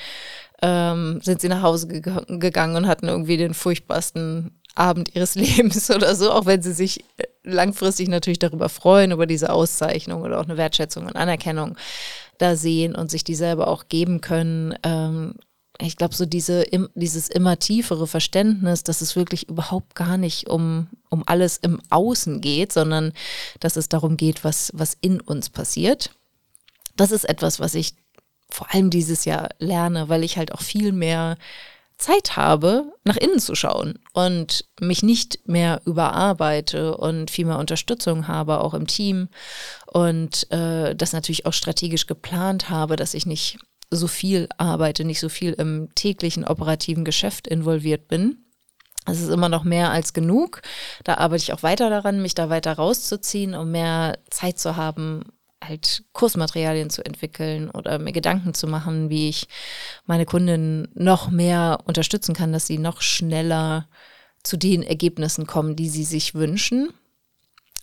ähm, 0.63 1.21
sind 1.23 1.41
sie 1.41 1.49
nach 1.49 1.63
Hause 1.63 1.89
ge 1.89 2.03
gegangen 2.27 2.77
und 2.77 2.87
hatten 2.87 3.09
irgendwie 3.09 3.37
den 3.37 3.55
furchtbarsten 3.55 4.61
Abend 4.75 5.15
ihres 5.15 5.35
Lebens 5.37 5.91
oder 5.91 6.15
so, 6.15 6.31
auch 6.31 6.47
wenn 6.47 6.63
sie 6.63 6.73
sich 6.73 7.01
äh, 7.17 7.25
langfristig 7.43 8.09
natürlich 8.09 8.39
darüber 8.39 8.69
freuen, 8.69 9.13
über 9.13 9.27
diese 9.27 9.53
Auszeichnung 9.53 10.23
oder 10.23 10.39
auch 10.39 10.45
eine 10.45 10.57
Wertschätzung 10.57 11.07
und 11.07 11.17
Anerkennung 11.17 11.77
da 12.39 12.57
sehen 12.57 12.95
und 12.95 13.11
sich 13.11 13.25
die 13.25 13.35
selber 13.35 13.69
auch 13.69 13.89
geben 13.89 14.21
können. 14.21 14.75
Ähm, 14.83 15.35
ich 15.87 15.97
glaube, 15.97 16.15
so 16.15 16.27
diese, 16.27 16.63
im, 16.63 16.89
dieses 16.95 17.29
immer 17.29 17.59
tiefere 17.59 18.07
Verständnis, 18.07 18.83
dass 18.83 19.01
es 19.01 19.17
wirklich 19.17 19.49
überhaupt 19.49 19.95
gar 19.95 20.17
nicht 20.17 20.49
um, 20.49 20.89
um 21.09 21.23
alles 21.27 21.57
im 21.59 21.81
Außen 21.91 22.41
geht, 22.41 22.73
sondern 22.73 23.13
dass 23.61 23.77
es 23.77 23.89
darum 23.89 24.17
geht, 24.17 24.45
was, 24.45 24.71
was 24.75 24.97
in 25.01 25.21
uns 25.21 25.51
passiert. 25.51 26.11
Das 26.97 27.13
ist 27.13 27.25
etwas, 27.25 27.61
was 27.61 27.75
ich 27.75 27.95
vor 28.51 28.73
allem 28.75 28.91
dieses 28.91 29.25
Jahr 29.25 29.49
lerne, 29.59 30.09
weil 30.09 30.25
ich 30.25 30.37
halt 30.37 30.53
auch 30.53 30.61
viel 30.61 30.93
mehr 30.93 31.37
Zeit 32.01 32.37
habe, 32.37 32.93
nach 33.05 33.17
innen 33.17 33.39
zu 33.39 33.55
schauen 33.55 33.99
und 34.13 34.65
mich 34.81 35.03
nicht 35.03 35.47
mehr 35.47 35.83
überarbeite 35.85 36.97
und 36.97 37.31
viel 37.31 37.45
mehr 37.45 37.59
Unterstützung 37.59 38.27
habe, 38.27 38.61
auch 38.61 38.75
im 38.75 38.87
Team 38.87 39.29
und 39.87 40.51
äh, 40.51 40.97
das 40.97 41.13
natürlich 41.13 41.47
auch 41.47 41.53
strategisch 41.53 42.07
geplant 42.07 42.71
habe, 42.71 42.97
dass 42.97 43.15
ich 43.15 43.27
nicht 43.27 43.59
so 43.91 44.07
viel 44.07 44.49
arbeite, 44.57 45.05
nicht 45.05 45.21
so 45.21 45.29
viel 45.29 45.53
im 45.53 45.89
täglichen 45.95 46.45
operativen 46.45 47.05
Geschäft 47.05 47.49
involviert 47.49 48.09
bin. 48.09 48.45
Es 49.07 49.21
ist 49.21 49.31
immer 49.31 49.49
noch 49.49 49.65
mehr 49.65 49.91
als 49.91 50.13
genug. 50.13 50.63
Da 51.05 51.15
arbeite 51.15 51.43
ich 51.43 51.53
auch 51.53 51.63
weiter 51.63 51.91
daran, 51.91 52.23
mich 52.23 52.35
da 52.35 52.49
weiter 52.51 52.75
rauszuziehen, 52.75 53.55
um 53.55 53.71
mehr 53.71 54.19
Zeit 54.31 54.59
zu 54.59 54.77
haben, 54.77 55.25
halt 55.63 56.05
Kursmaterialien 56.13 56.91
zu 56.91 57.05
entwickeln 57.05 57.71
oder 57.71 57.99
mir 57.99 58.13
Gedanken 58.13 58.55
zu 58.55 58.67
machen, 58.67 59.11
wie 59.11 59.29
ich 59.29 59.49
meine 60.07 60.27
Kunden 60.27 60.89
noch 60.95 61.31
mehr 61.31 61.81
unterstützen 61.85 62.35
kann, 62.35 62.53
dass 62.53 62.67
sie 62.67 62.79
noch 62.79 63.03
schneller 63.03 63.89
zu 64.43 64.57
den 64.57 64.83
Ergebnissen 64.83 65.47
kommen, 65.47 65.77
die 65.77 65.89
sie 65.89 66.05
sich 66.05 66.35
wünschen 66.35 66.91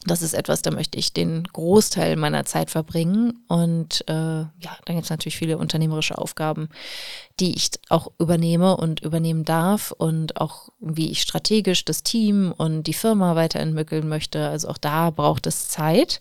das 0.05 0.21
ist 0.21 0.33
etwas, 0.33 0.61
da 0.61 0.71
möchte 0.71 0.97
ich 0.97 1.11
den 1.11 1.43
Großteil 1.43 2.15
meiner 2.15 2.45
Zeit 2.45 2.69
verbringen. 2.71 3.43
Und 3.47 4.03
äh, 4.07 4.13
ja, 4.13 4.77
dann 4.85 4.95
gibt 4.95 5.03
es 5.03 5.09
natürlich 5.09 5.37
viele 5.37 5.57
unternehmerische 5.57 6.17
Aufgaben, 6.17 6.69
die 7.39 7.55
ich 7.55 7.71
auch 7.89 8.11
übernehme 8.19 8.77
und 8.77 9.01
übernehmen 9.01 9.43
darf 9.43 9.91
und 9.91 10.39
auch 10.39 10.69
wie 10.79 11.11
ich 11.11 11.21
strategisch 11.21 11.83
das 11.83 12.03
Team 12.03 12.53
und 12.55 12.83
die 12.83 12.93
Firma 12.93 13.35
weiterentwickeln 13.35 14.07
möchte. 14.07 14.47
Also 14.47 14.69
auch 14.69 14.77
da 14.77 15.09
braucht 15.09 15.45
es 15.47 15.67
Zeit. 15.67 16.19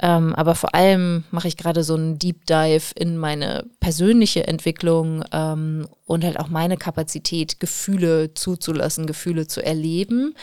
Ähm, 0.00 0.34
aber 0.34 0.54
vor 0.54 0.74
allem 0.74 1.24
mache 1.30 1.48
ich 1.48 1.56
gerade 1.56 1.84
so 1.84 1.94
einen 1.94 2.18
Deep 2.18 2.46
Dive 2.46 2.92
in 2.94 3.16
meine 3.16 3.64
persönliche 3.80 4.46
Entwicklung 4.46 5.24
ähm, 5.32 5.86
und 6.06 6.24
halt 6.24 6.40
auch 6.40 6.48
meine 6.48 6.76
Kapazität, 6.76 7.60
Gefühle 7.60 8.34
zuzulassen, 8.34 9.06
Gefühle 9.06 9.46
zu 9.46 9.64
erleben. 9.64 10.34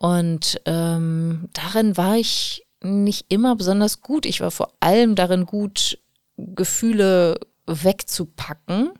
Und 0.00 0.60
ähm, 0.64 1.48
darin 1.54 1.96
war 1.96 2.16
ich 2.16 2.64
nicht 2.80 3.26
immer 3.30 3.56
besonders 3.56 4.00
gut. 4.00 4.26
Ich 4.26 4.40
war 4.40 4.52
vor 4.52 4.72
allem 4.78 5.16
darin 5.16 5.44
gut, 5.44 5.98
Gefühle 6.36 7.40
wegzupacken 7.66 8.92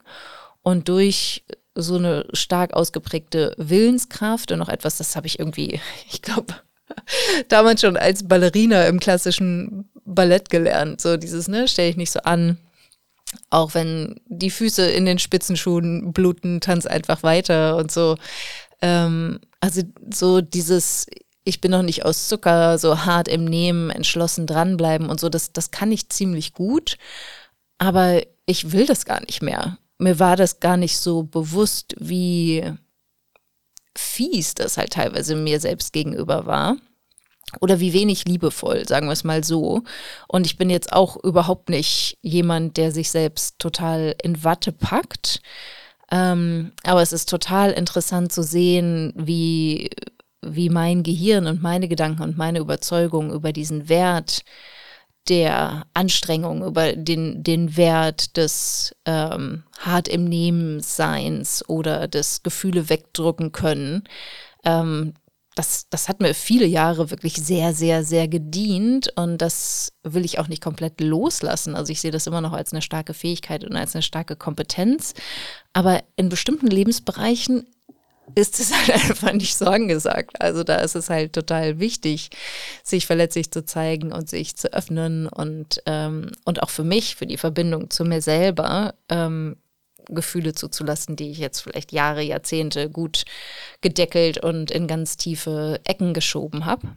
und 0.62 0.88
durch 0.88 1.45
so 1.76 1.95
eine 1.95 2.26
stark 2.33 2.75
ausgeprägte 2.75 3.55
Willenskraft 3.59 4.50
und 4.50 4.59
noch 4.59 4.69
etwas, 4.69 4.99
das 4.99 5.14
habe 5.14 5.28
ich 5.28 5.38
irgendwie, 5.38 5.81
ich 6.11 6.21
glaube, 6.21 6.52
damals 7.49 7.83
schon 7.83 7.97
als 7.97 8.26
Ballerina 8.26 8.87
im 8.87 8.99
klassischen 8.99 9.88
Ballett 10.05 10.50
gelernt. 10.50 11.00
So 11.00 11.17
dieses, 11.17 11.47
ne, 11.47 11.69
stell 11.69 11.87
dich 11.87 11.97
nicht 11.97 12.11
so 12.11 12.21
an. 12.21 12.59
Auch 13.50 13.75
wenn 13.75 14.21
die 14.26 14.50
Füße 14.50 14.90
in 14.90 15.05
den 15.07 15.21
Spitzenschuhen 15.21 16.12
bluten, 16.12 16.61
tanz 16.61 16.87
einfach 16.87 17.23
weiter 17.23 17.76
und 17.76 17.93
so. 17.93 18.17
Ähm, 18.83 19.38
also 19.61 19.83
so 20.12 20.41
dieses, 20.41 21.07
ich 21.45 21.61
bin 21.61 21.71
noch 21.71 21.83
nicht 21.83 22.05
aus 22.05 22.29
Zucker, 22.29 22.79
so 22.79 23.05
hart 23.05 23.29
im 23.29 23.45
Nehmen, 23.45 23.91
entschlossen 23.91 24.47
dranbleiben 24.47 25.09
und 25.09 25.19
so, 25.21 25.29
das, 25.29 25.53
das 25.53 25.71
kann 25.71 25.93
ich 25.93 26.09
ziemlich 26.09 26.53
gut. 26.53 26.97
Aber 27.79 28.23
ich 28.47 28.73
will 28.73 28.87
das 28.87 29.05
gar 29.05 29.21
nicht 29.21 29.43
mehr. 29.43 29.79
Mir 29.99 30.19
war 30.19 30.37
das 30.37 30.61
gar 30.61 30.77
nicht 30.77 30.99
so 30.99 31.23
bewusst, 31.23 31.95
wie 31.99 32.65
fies 33.97 34.55
das 34.55 34.77
halt 34.77 34.93
teilweise 34.93 35.35
mir 35.37 35.61
selbst 35.61 35.93
gegenüber 35.93 36.47
war. 36.47 36.77
Oder 37.61 37.81
wie 37.81 37.95
wenig 37.95 38.27
liebevoll, 38.27 38.87
sagen 38.87 39.07
wir 39.07 39.12
es 39.12 39.25
mal 39.25 39.43
so. 39.43 39.83
Und 40.29 40.47
ich 40.47 40.59
bin 40.59 40.69
jetzt 40.69 40.93
auch 40.93 41.17
überhaupt 41.17 41.71
nicht 41.71 42.19
jemand, 42.21 42.77
der 42.77 42.93
sich 42.93 43.11
selbst 43.11 43.59
total 43.59 44.15
in 44.23 44.45
Watte 44.45 44.71
packt. 44.71 45.41
Ähm, 46.11 46.73
aber 46.85 47.03
es 47.03 47.12
ist 47.12 47.29
total 47.29 47.71
interessant 47.73 48.33
zu 48.33 48.43
sehen, 48.43 49.12
wie, 49.17 49.91
wie 50.43 50.71
mein 50.71 51.03
Gehirn 51.03 51.47
und 51.47 51.62
meine 51.62 51.88
Gedanken 51.88 52.23
und 52.23 52.38
meine 52.38 52.61
Überzeugung 52.61 53.33
über 53.33 53.53
diesen 53.53 53.88
Wert 53.88 54.43
der 55.29 55.87
Anstrengung, 55.95 56.65
über 56.65 56.95
den, 56.95 57.43
den 57.43 57.77
Wert 57.77 58.37
des 58.37 58.95
ähm, 59.05 59.65
hart 59.79 60.09
im 60.09 60.25
Nehmen 60.25 60.81
Seins 60.81 61.69
oder 61.69 62.09
des 62.09 62.43
Gefühle 62.43 62.88
wegdrücken 62.88 63.53
können, 63.53 64.05
ähm, 64.65 65.15
das, 65.59 65.88
das 65.91 66.09
hat 66.09 66.21
mir 66.21 66.35
viele 66.35 66.67
Jahre 66.67 67.11
wirklich 67.11 67.35
sehr, 67.35 67.75
sehr, 67.75 68.05
sehr 68.05 68.29
gedient 68.29 69.12
und 69.17 69.38
das 69.38 69.93
will 70.05 70.25
ich 70.25 70.38
auch 70.38 70.47
nicht 70.47 70.62
komplett 70.62 71.00
loslassen. 71.00 71.75
Also 71.75 71.91
ich 71.91 72.00
sehe 72.00 72.12
das 72.12 72.29
immer 72.29 72.41
noch 72.41 72.53
als 72.53 72.73
eine 72.73 72.81
starke 72.81 73.12
Fähigkeit 73.12 73.65
und 73.65 73.75
als 73.75 73.97
eine 73.97 74.03
starke 74.03 74.37
Kompetenz. 74.37 75.15
Aber 75.73 76.05
in 76.15 76.29
bestimmten 76.29 76.69
Lebensbereichen 76.69 77.67
ist 78.37 78.61
es 78.61 78.73
halt 78.77 78.91
einfach 78.91 79.33
nicht 79.33 79.57
so 79.57 79.65
angesagt. 79.65 80.41
Also 80.41 80.62
da 80.62 80.77
ist 80.77 80.95
es 80.95 81.11
halt 81.11 81.33
total 81.33 81.81
wichtig, 81.81 82.31
sich 82.85 83.07
verletzlich 83.09 83.50
zu 83.50 83.65
zeigen 83.65 84.12
und 84.12 84.29
sich 84.31 84.57
zu 84.57 84.73
öffnen 84.73 85.27
und, 85.27 85.83
ähm, 85.87 86.31
und 86.45 86.62
auch 86.62 86.71
für 86.71 86.85
mich, 86.85 87.17
für 87.17 87.27
die 87.27 87.37
Verbindung 87.37 87.91
zu 87.91 88.05
mir 88.05 88.23
selber, 88.23 88.95
ähm, 89.09 89.57
Gefühle 90.09 90.55
zuzulassen, 90.55 91.17
die 91.17 91.31
ich 91.31 91.38
jetzt 91.38 91.61
vielleicht 91.61 91.93
Jahre, 91.93 92.23
Jahrzehnte 92.23 92.91
gut 92.91 93.25
gedeckelt 93.81 94.38
und 94.38 94.71
in 94.71 94.87
ganz 94.87 95.17
tiefe 95.17 95.81
Ecken 95.85 96.15
geschoben 96.15 96.65
habe. 96.65 96.88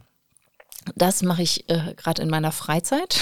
Das 0.96 1.22
mache 1.22 1.42
ich 1.42 1.68
äh, 1.70 1.94
gerade 1.96 2.22
in 2.22 2.28
meiner 2.28 2.50
Freizeit 2.50 3.20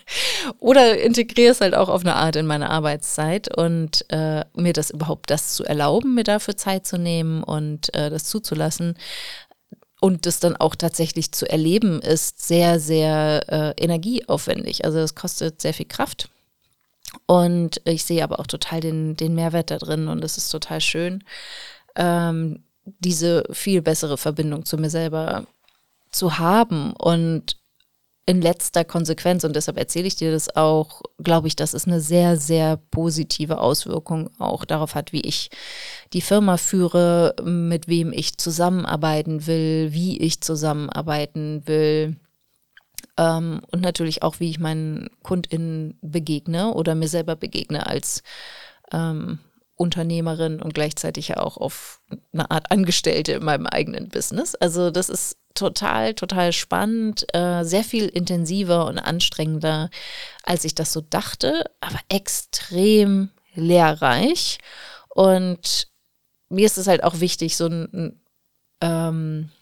oder 0.58 1.00
integriere 1.00 1.50
es 1.50 1.60
halt 1.60 1.74
auch 1.74 1.88
auf 1.88 2.02
eine 2.02 2.14
Art 2.14 2.36
in 2.36 2.46
meine 2.46 2.70
Arbeitszeit 2.70 3.56
und 3.56 4.04
äh, 4.10 4.44
mir 4.54 4.72
das 4.72 4.90
überhaupt 4.90 5.30
das 5.30 5.54
zu 5.54 5.64
erlauben, 5.64 6.14
mir 6.14 6.22
dafür 6.22 6.56
Zeit 6.56 6.86
zu 6.86 6.98
nehmen 6.98 7.42
und 7.42 7.92
äh, 7.94 8.08
das 8.08 8.24
zuzulassen 8.24 8.96
und 10.00 10.26
das 10.26 10.38
dann 10.38 10.56
auch 10.56 10.76
tatsächlich 10.76 11.32
zu 11.32 11.48
erleben, 11.48 12.00
ist 12.00 12.46
sehr, 12.46 12.78
sehr 12.78 13.44
äh, 13.48 13.82
energieaufwendig. 13.82 14.84
Also 14.84 14.98
das 14.98 15.14
kostet 15.14 15.60
sehr 15.60 15.74
viel 15.74 15.86
Kraft 15.86 16.28
und 17.26 17.80
ich 17.84 18.04
sehe 18.04 18.24
aber 18.24 18.40
auch 18.40 18.46
total 18.46 18.80
den, 18.80 19.16
den 19.16 19.34
Mehrwert 19.34 19.70
da 19.70 19.78
drin 19.78 20.08
und 20.08 20.24
es 20.24 20.38
ist 20.38 20.50
total 20.50 20.80
schön, 20.80 21.24
ähm, 21.96 22.62
diese 22.84 23.44
viel 23.50 23.82
bessere 23.82 24.18
Verbindung 24.18 24.64
zu 24.64 24.76
mir 24.76 24.90
selber 24.90 25.46
zu 26.10 26.38
haben. 26.38 26.92
Und 26.92 27.56
in 28.24 28.40
letzter 28.40 28.84
Konsequenz, 28.84 29.44
und 29.44 29.56
deshalb 29.56 29.78
erzähle 29.78 30.06
ich 30.06 30.16
dir 30.16 30.30
das 30.30 30.54
auch, 30.54 31.02
glaube 31.18 31.48
ich, 31.48 31.56
dass 31.56 31.74
es 31.74 31.86
eine 31.86 32.00
sehr, 32.00 32.36
sehr 32.36 32.76
positive 32.76 33.58
Auswirkung 33.58 34.30
auch 34.38 34.64
darauf 34.64 34.94
hat, 34.94 35.12
wie 35.12 35.22
ich 35.22 35.50
die 36.12 36.20
Firma 36.20 36.56
führe, 36.56 37.34
mit 37.44 37.88
wem 37.88 38.12
ich 38.12 38.38
zusammenarbeiten 38.38 39.46
will, 39.46 39.92
wie 39.92 40.18
ich 40.18 40.40
zusammenarbeiten 40.40 41.66
will 41.66 42.16
ähm, 43.22 43.60
und 43.70 43.80
natürlich 43.80 44.22
auch, 44.22 44.40
wie 44.40 44.50
ich 44.50 44.58
meinen 44.58 45.08
KundInnen 45.22 45.96
begegne 46.02 46.74
oder 46.74 46.94
mir 46.94 47.08
selber 47.08 47.36
begegne 47.36 47.86
als 47.86 48.22
ähm, 48.92 49.38
Unternehmerin 49.76 50.60
und 50.60 50.74
gleichzeitig 50.74 51.28
ja 51.28 51.36
auch 51.38 51.56
auf 51.56 52.00
eine 52.32 52.50
Art 52.50 52.70
Angestellte 52.70 53.32
in 53.32 53.44
meinem 53.44 53.66
eigenen 53.66 54.08
Business. 54.08 54.54
Also 54.56 54.90
das 54.90 55.08
ist 55.08 55.38
total, 55.54 56.14
total 56.14 56.52
spannend, 56.52 57.26
äh, 57.34 57.62
sehr 57.62 57.84
viel 57.84 58.08
intensiver 58.08 58.86
und 58.86 58.98
anstrengender, 58.98 59.90
als 60.42 60.64
ich 60.64 60.74
das 60.74 60.92
so 60.92 61.00
dachte, 61.00 61.64
aber 61.80 62.00
extrem 62.08 63.30
lehrreich. 63.54 64.58
Und 65.10 65.88
mir 66.48 66.66
ist 66.66 66.78
es 66.78 66.88
halt 66.88 67.04
auch 67.04 67.20
wichtig, 67.20 67.56
so 67.56 67.66
ein, 67.66 68.20
ähm, 68.80 69.50
äh, 69.50 69.61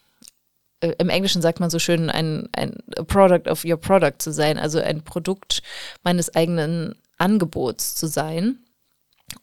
im 0.80 1.08
Englischen 1.10 1.42
sagt 1.42 1.60
man 1.60 1.70
so 1.70 1.78
schön, 1.78 2.10
ein, 2.10 2.48
ein 2.52 2.76
Product 3.06 3.50
of 3.50 3.64
your 3.64 3.76
product 3.76 4.14
zu 4.18 4.32
sein, 4.32 4.58
also 4.58 4.80
ein 4.80 5.02
Produkt 5.02 5.62
meines 6.02 6.34
eigenen 6.34 6.94
Angebots 7.18 7.94
zu 7.94 8.06
sein. 8.06 8.58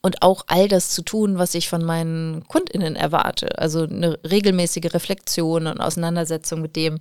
und 0.01 0.22
auch 0.22 0.44
all 0.48 0.67
das 0.67 0.89
zu 0.89 1.01
tun, 1.01 1.38
was 1.38 1.56
ich 1.56 1.70
von 1.70 1.84
meinen 1.84 2.46
KundInnen 2.48 2.96
erwarte. 2.96 3.58
Also 3.58 3.84
eine 3.84 4.20
regelmäßige 4.29 4.94
Reflexion 4.94 5.67
und 5.67 5.79
Auseinandersetzung 5.79 6.62
mit 6.62 6.75
dem, 6.75 7.00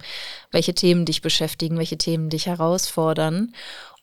welche 0.53 0.75
Themen 0.75 1.05
dich 1.05 1.23
beschäftigen, 1.23 1.79
welche 1.79 1.99
Themen 1.99 2.31
dich 2.31 2.47
herausfordern. 2.47 3.53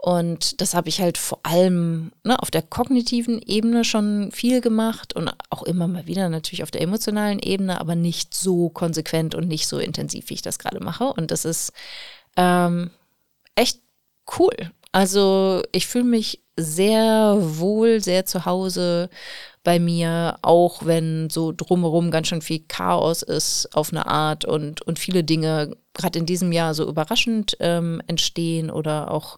Und 0.06 0.60
das 0.60 0.74
habe 0.74 0.90
ich 0.90 1.00
halt 1.00 1.18
vor 1.18 1.40
allem 1.44 2.12
ne, 2.26 2.38
auf 2.38 2.52
der 2.52 2.62
kognitiven 2.62 3.42
Ebene 3.42 3.86
schon 3.86 4.34
viel 4.34 4.60
gemacht 4.60 5.16
und 5.16 5.32
auch 5.50 5.64
immer 5.64 5.88
mal 5.88 6.08
wieder 6.08 6.28
natürlich 6.28 6.62
auf 6.62 6.72
der 6.72 6.82
emotionalen 6.82 7.40
Ebene, 7.40 7.80
aber 7.80 7.96
nicht 7.96 8.34
so 8.34 8.68
konsequent 8.68 9.34
und 9.34 9.48
nicht 9.48 9.66
so 9.66 9.80
intensiv, 9.80 10.30
wie 10.30 10.34
ich 10.34 10.42
das 10.42 10.60
gerade 10.60 10.82
mache. 10.82 11.06
Und 11.06 11.32
das 11.32 11.46
ist 11.46 11.72
ähm, 12.36 12.92
echt 13.56 13.80
cool. 14.38 14.74
Also 14.92 15.64
ich 15.72 15.88
fühle 15.88 16.04
mich 16.04 16.42
sehr 16.58 17.38
wohl, 17.40 18.02
sehr 18.02 18.26
zu 18.26 18.44
Hause 18.44 19.10
bei 19.64 19.80
mir, 19.80 20.38
auch 20.42 20.86
wenn 20.86 21.30
so 21.30 21.52
drumherum 21.52 22.12
ganz 22.12 22.28
schön 22.28 22.42
viel 22.42 22.60
Chaos 22.68 23.22
ist 23.22 23.70
auf 23.74 23.92
eine 23.92 24.06
Art 24.08 24.46
und, 24.46 24.82
und 24.82 25.00
viele 25.00 25.24
Dinge 25.24 25.76
gerade 25.94 26.20
in 26.20 26.26
diesem 26.26 26.52
Jahr 26.52 26.74
so 26.74 26.88
überraschend 26.88 27.56
ähm, 27.60 28.02
entstehen 28.08 28.70
oder 28.70 29.12
auch 29.12 29.38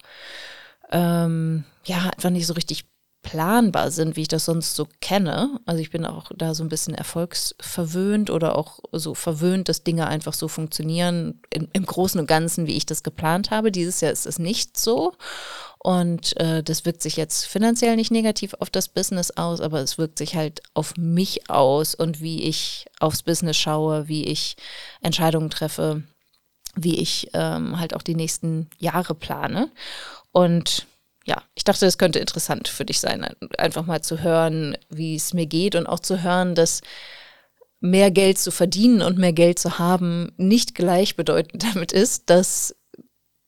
ähm, 0.92 1.64
ja 1.86 2.10
einfach 2.16 2.32
nicht 2.32 2.48
so 2.48 2.54
richtig 2.54 2.86
planbar 3.22 3.90
sind, 3.90 4.16
wie 4.16 4.22
ich 4.22 4.28
das 4.28 4.46
sonst 4.46 4.76
so 4.76 4.88
kenne. 5.02 5.60
Also 5.66 5.82
ich 5.82 5.90
bin 5.90 6.06
auch 6.06 6.32
da 6.36 6.54
so 6.54 6.64
ein 6.64 6.70
bisschen 6.70 6.94
erfolgsverwöhnt 6.94 8.30
oder 8.30 8.56
auch 8.56 8.80
so 8.92 9.16
verwöhnt, 9.16 9.68
dass 9.68 9.84
Dinge 9.84 10.08
einfach 10.08 10.34
so 10.34 10.48
funktionieren 10.48 11.42
im, 11.50 11.68
im 11.74 11.86
Großen 11.86 12.20
und 12.20 12.28
Ganzen, 12.28 12.68
wie 12.68 12.78
ich 12.78 12.86
das 12.86 13.02
geplant 13.02 13.50
habe. 13.50 13.72
Dieses 13.72 14.00
Jahr 14.02 14.12
ist 14.12 14.28
es 14.28 14.38
nicht 14.38 14.78
so. 14.78 15.14
Und 15.86 16.36
äh, 16.38 16.64
das 16.64 16.84
wirkt 16.86 17.04
sich 17.04 17.16
jetzt 17.16 17.46
finanziell 17.46 17.96
nicht 17.96 18.10
negativ 18.10 18.56
auf 18.56 18.72
das 18.72 18.90
Business 18.90 19.30
aus, 19.30 19.62
aber 19.62 19.82
es 19.82 20.00
wirkt 20.00 20.18
sich 20.18 20.36
halt 20.36 20.64
auf 20.74 20.98
mich 20.98 21.48
aus 21.48 21.94
und 21.94 22.22
wie 22.22 22.42
ich 22.42 22.88
aufs 23.00 23.22
Business 23.22 23.56
schaue, 23.56 24.08
wie 24.08 24.24
ich 24.24 24.56
Entscheidungen 25.02 25.52
treffe, 25.52 26.02
wie 26.76 26.98
ich 27.00 27.30
ähm, 27.34 27.80
halt 27.80 27.96
auch 27.96 28.02
die 28.02 28.16
nächsten 28.16 28.68
Jahre 28.80 29.14
plane. 29.14 29.70
Und 30.32 30.88
ja, 31.24 31.44
ich 31.54 31.64
dachte, 31.64 31.86
es 31.86 32.00
könnte 32.00 32.18
interessant 32.18 32.68
für 32.68 32.86
dich 32.86 33.00
sein, 33.00 33.24
einfach 33.60 33.86
mal 33.86 34.02
zu 34.02 34.24
hören, 34.24 34.76
wie 34.90 35.16
es 35.16 35.36
mir 35.36 35.46
geht 35.46 35.76
und 35.76 35.86
auch 35.86 36.00
zu 36.00 36.24
hören, 36.24 36.56
dass 36.56 36.82
mehr 37.80 38.10
Geld 38.10 38.40
zu 38.40 38.50
verdienen 38.50 39.04
und 39.04 39.20
mehr 39.20 39.34
Geld 39.34 39.60
zu 39.60 39.78
haben 39.78 40.32
nicht 40.38 40.74
gleichbedeutend 40.74 41.64
damit 41.76 41.92
ist, 41.92 42.32
dass 42.32 42.75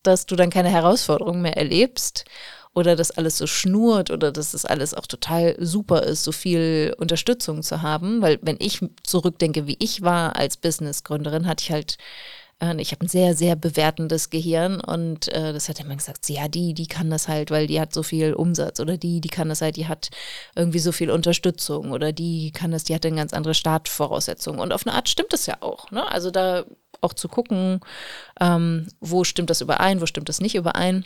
dass 0.08 0.26
du 0.26 0.36
dann 0.36 0.50
keine 0.50 0.70
Herausforderungen 0.70 1.42
mehr 1.42 1.58
erlebst 1.58 2.26
oder 2.74 2.96
dass 2.96 3.12
alles 3.12 3.38
so 3.38 3.48
schnurrt 3.48 4.12
oder 4.12 4.32
dass 4.32 4.52
das 4.52 4.64
alles 4.66 4.94
auch 4.94 5.08
total 5.08 5.56
super 5.60 6.04
ist, 6.04 6.24
so 6.24 6.32
viel 6.32 6.94
Unterstützung 6.98 7.64
zu 7.64 7.82
haben. 7.82 8.22
Weil 8.22 8.40
wenn 8.44 8.58
ich 8.60 8.80
zurückdenke, 9.04 9.68
wie 9.68 9.78
ich 9.80 10.04
war 10.04 10.36
als 10.36 10.58
Businessgründerin, 10.58 11.48
hatte 11.48 11.64
ich 11.64 11.72
halt 11.72 11.98
äh, 12.62 12.80
ich 12.80 12.92
habe 12.92 13.06
ein 13.06 13.10
sehr, 13.10 13.36
sehr 13.36 13.56
bewertendes 13.56 14.30
Gehirn 14.30 14.80
und 14.80 15.28
äh, 15.30 15.54
das 15.54 15.70
hat 15.70 15.80
immer 15.80 15.96
gesagt, 15.96 16.28
ja, 16.30 16.48
die, 16.48 16.74
die 16.74 16.88
kann 16.88 17.10
das 17.10 17.28
halt, 17.28 17.52
weil 17.52 17.68
die 17.68 17.80
hat 17.80 17.94
so 17.94 18.04
viel 18.04 18.34
Umsatz 18.34 18.80
oder 18.80 18.98
die, 18.98 19.22
die 19.22 19.30
kann 19.30 19.50
das 19.50 19.62
halt, 19.62 19.76
die 19.78 19.88
hat 19.88 20.10
irgendwie 20.56 20.80
so 20.80 20.92
viel 20.92 21.12
Unterstützung 21.12 21.92
oder 21.92 22.12
die 22.12 22.52
kann 22.52 22.72
das, 22.72 22.84
die 22.84 22.96
hat 22.96 23.06
eine 23.06 23.16
ganz 23.16 23.34
andere 23.34 23.54
Startvoraussetzungen. 23.54 24.60
Und 24.60 24.74
auf 24.74 24.86
eine 24.86 24.96
Art 24.96 25.10
stimmt 25.10 25.34
das 25.34 25.46
ja 25.46 25.58
auch. 25.62 25.92
Ne? 25.92 26.10
Also 26.12 26.32
da 26.32 26.66
auch 27.02 27.14
zu 27.14 27.28
gucken, 27.28 27.82
ähm, 28.40 28.88
wo 29.00 29.24
stimmt 29.24 29.50
das 29.50 29.62
überein, 29.62 30.02
wo 30.02 30.06
stimmt 30.06 30.30
das 30.30 30.42
nicht 30.42 30.56
überein. 30.56 31.06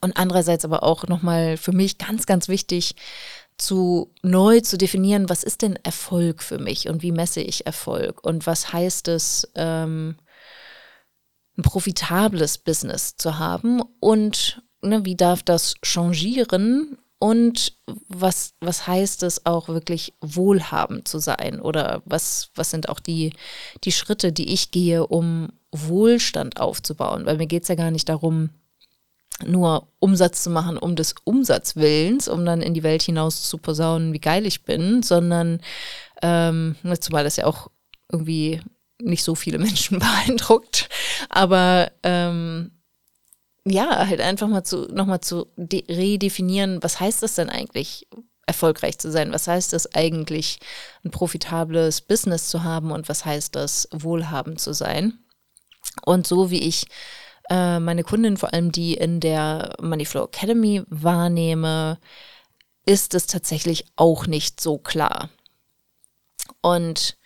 Und 0.00 0.16
andererseits 0.16 0.64
aber 0.64 0.82
auch 0.82 1.06
nochmal 1.06 1.56
für 1.56 1.72
mich 1.72 1.98
ganz, 1.98 2.26
ganz 2.26 2.48
wichtig, 2.48 2.96
zu 3.58 4.12
neu 4.22 4.60
zu 4.60 4.76
definieren, 4.76 5.28
was 5.28 5.42
ist 5.42 5.62
denn 5.62 5.76
Erfolg 5.82 6.42
für 6.42 6.58
mich 6.58 6.88
und 6.88 7.02
wie 7.02 7.12
messe 7.12 7.40
ich 7.40 7.66
Erfolg? 7.66 8.24
Und 8.24 8.46
was 8.46 8.72
heißt 8.72 9.08
es, 9.08 9.50
ähm, 9.54 10.16
ein 11.56 11.62
profitables 11.62 12.58
Business 12.58 13.16
zu 13.16 13.38
haben? 13.38 13.82
Und 14.00 14.62
ne, 14.82 15.04
wie 15.04 15.16
darf 15.16 15.42
das 15.42 15.74
changieren 15.82 16.98
und 17.18 17.72
was, 18.08 18.54
was 18.60 18.86
heißt 18.86 19.22
es 19.22 19.46
auch 19.46 19.68
wirklich 19.68 20.12
wohlhabend 20.20 21.08
zu 21.08 21.18
sein? 21.18 21.60
Oder 21.60 22.02
was, 22.04 22.50
was 22.54 22.70
sind 22.70 22.88
auch 22.88 23.00
die, 23.00 23.32
die 23.84 23.92
Schritte, 23.92 24.32
die 24.32 24.52
ich 24.52 24.70
gehe, 24.70 25.06
um 25.06 25.48
Wohlstand 25.72 26.60
aufzubauen? 26.60 27.24
Weil 27.24 27.38
mir 27.38 27.46
geht 27.46 27.62
es 27.62 27.68
ja 27.68 27.74
gar 27.74 27.90
nicht 27.90 28.08
darum, 28.08 28.50
nur 29.44 29.88
Umsatz 29.98 30.42
zu 30.42 30.50
machen 30.50 30.78
um 30.78 30.96
des 30.96 31.14
Umsatzwillens, 31.24 32.28
um 32.28 32.44
dann 32.44 32.62
in 32.62 32.74
die 32.74 32.82
Welt 32.82 33.02
hinaus 33.02 33.48
zu 33.48 33.58
posaunen, 33.58 34.12
wie 34.12 34.20
geil 34.20 34.46
ich 34.46 34.64
bin, 34.64 35.02
sondern 35.02 35.60
ähm, 36.22 36.76
zumal 37.00 37.24
das 37.24 37.36
ja 37.36 37.46
auch 37.46 37.70
irgendwie 38.10 38.60
nicht 38.98 39.24
so 39.24 39.34
viele 39.34 39.58
Menschen 39.58 39.98
beeindruckt, 40.26 40.88
aber 41.28 41.92
ähm, 42.02 42.72
ja, 43.68 44.06
halt 44.06 44.20
einfach 44.20 44.46
mal 44.46 44.62
zu, 44.62 44.86
nochmal 44.92 45.20
zu 45.20 45.48
redefinieren, 45.58 46.82
was 46.82 47.00
heißt 47.00 47.22
das 47.22 47.34
denn 47.34 47.50
eigentlich, 47.50 48.06
erfolgreich 48.46 48.98
zu 48.98 49.10
sein? 49.10 49.32
Was 49.32 49.48
heißt 49.48 49.72
das 49.72 49.92
eigentlich, 49.94 50.60
ein 51.04 51.10
profitables 51.10 52.00
Business 52.00 52.48
zu 52.48 52.62
haben 52.62 52.92
und 52.92 53.08
was 53.08 53.24
heißt 53.24 53.56
das, 53.56 53.88
wohlhabend 53.90 54.60
zu 54.60 54.72
sein? 54.72 55.18
Und 56.04 56.28
so 56.28 56.48
wie 56.50 56.62
ich 56.62 56.86
äh, 57.50 57.80
meine 57.80 58.04
Kundin, 58.04 58.36
vor 58.36 58.52
allem 58.52 58.70
die 58.70 58.94
in 58.94 59.18
der 59.18 59.74
Moneyflow 59.82 60.26
Academy 60.26 60.84
wahrnehme, 60.88 61.98
ist 62.84 63.14
es 63.14 63.26
tatsächlich 63.26 63.86
auch 63.96 64.28
nicht 64.28 64.60
so 64.60 64.78
klar. 64.78 65.28
Und 66.60 67.16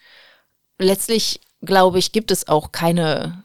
letztlich, 0.79 1.41
glaube 1.61 1.99
ich, 1.99 2.13
gibt 2.13 2.31
es 2.31 2.49
auch 2.49 2.73
keine 2.73 3.45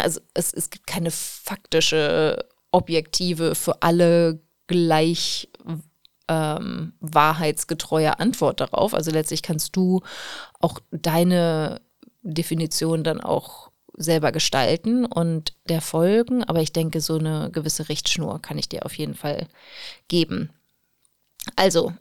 also 0.00 0.20
es, 0.34 0.52
es 0.52 0.70
gibt 0.70 0.86
keine 0.86 1.10
faktische, 1.10 2.44
objektive, 2.70 3.54
für 3.54 3.82
alle 3.82 4.40
gleich 4.66 5.48
ähm, 6.28 6.94
wahrheitsgetreue 7.00 8.18
Antwort 8.18 8.60
darauf. 8.60 8.94
Also 8.94 9.10
letztlich 9.10 9.42
kannst 9.42 9.76
du 9.76 10.00
auch 10.60 10.80
deine 10.90 11.80
Definition 12.22 13.04
dann 13.04 13.20
auch 13.20 13.70
selber 13.94 14.32
gestalten 14.32 15.04
und 15.04 15.54
der 15.68 15.80
folgen. 15.80 16.44
Aber 16.44 16.62
ich 16.62 16.72
denke, 16.72 17.00
so 17.00 17.18
eine 17.18 17.50
gewisse 17.52 17.88
Richtschnur 17.88 18.40
kann 18.40 18.58
ich 18.58 18.68
dir 18.68 18.86
auf 18.86 18.96
jeden 18.96 19.14
Fall 19.14 19.46
geben. 20.08 20.50
Also, 21.56 21.92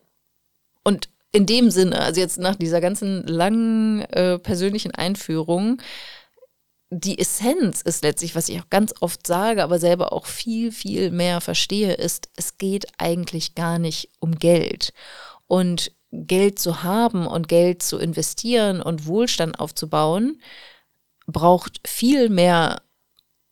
und 0.84 1.10
in 1.34 1.46
dem 1.46 1.72
Sinne, 1.72 2.00
also 2.02 2.20
jetzt 2.20 2.38
nach 2.38 2.56
dieser 2.56 2.82
ganzen 2.82 3.26
langen 3.26 4.02
äh, 4.02 4.38
persönlichen 4.38 4.92
Einführung, 4.92 5.82
die 6.94 7.18
Essenz 7.18 7.82
ist 7.82 8.04
letztlich, 8.04 8.36
was 8.36 8.50
ich 8.50 8.60
auch 8.60 8.70
ganz 8.70 8.94
oft 9.00 9.26
sage, 9.26 9.64
aber 9.64 9.80
selber 9.80 10.12
auch 10.12 10.26
viel, 10.26 10.74
viel 10.74 11.10
mehr 11.10 11.40
verstehe, 11.40 11.94
ist, 11.94 12.30
es 12.36 12.58
geht 12.58 12.86
eigentlich 12.98 13.56
gar 13.56 13.80
nicht 13.80 14.10
um 14.20 14.36
Geld. 14.36 14.94
Und 15.48 15.94
Geld 16.12 16.60
zu 16.60 16.84
haben 16.84 17.26
und 17.26 17.48
Geld 17.48 17.82
zu 17.82 17.98
investieren 17.98 18.82
und 18.82 19.06
Wohlstand 19.06 19.58
aufzubauen, 19.62 20.42
braucht 21.28 21.80
viel 21.88 22.28
mehr 22.28 22.82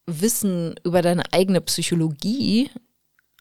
Wissen 0.05 0.75
über 0.83 1.01
deine 1.01 1.31
eigene 1.31 1.61
Psychologie 1.61 2.69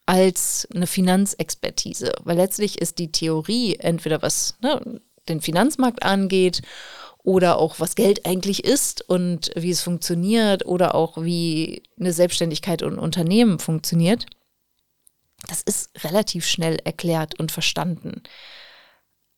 als 0.07 0.69
eine 0.73 0.87
Finanzexpertise. 0.87 2.13
Weil 2.23 2.37
letztlich 2.37 2.81
ist 2.81 3.01
die 3.01 3.11
Theorie 3.11 3.75
entweder 3.81 4.23
was 4.23 4.55
ne, 4.61 5.01
den 5.29 5.41
Finanzmarkt 5.41 6.05
angeht 6.05 6.63
oder 7.29 7.59
auch 7.59 7.79
was 7.79 7.95
Geld 7.95 8.25
eigentlich 8.25 8.65
ist 8.65 9.07
und 9.07 9.51
wie 9.55 9.71
es 9.71 9.83
funktioniert 9.83 10.65
oder 10.65 10.95
auch 10.95 11.23
wie 11.23 11.83
eine 12.01 12.15
Selbstständigkeit 12.15 12.81
und 12.81 12.99
Unternehmen 12.99 13.59
funktioniert, 13.59 14.25
das 15.47 15.61
ist 15.61 15.91
relativ 16.05 16.47
schnell 16.47 16.79
erklärt 16.85 17.39
und 17.39 17.53
verstanden. 17.53 18.23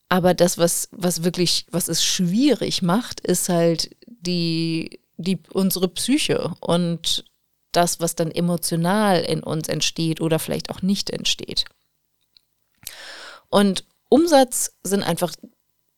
Aber 0.07 0.33
das, 0.33 0.57
was, 0.57 0.87
was 0.93 1.25
wirklich, 1.25 1.65
was 1.69 1.89
es 1.89 2.01
schwierig 2.01 2.81
macht, 2.81 3.19
ist 3.19 3.49
halt 3.49 3.93
die, 4.07 5.01
die, 5.17 5.39
unsere 5.51 5.89
Psyche 5.89 6.53
und 6.61 7.25
das, 7.73 7.99
was 7.99 8.15
dann 8.15 8.31
emotional 8.31 9.19
in 9.19 9.43
uns 9.43 9.67
entsteht 9.67 10.21
oder 10.21 10.39
vielleicht 10.39 10.69
auch 10.69 10.81
nicht 10.81 11.09
entsteht. 11.09 11.65
Und 13.49 13.83
Umsatz 14.07 14.77
sind 14.81 15.03
einfach, 15.03 15.33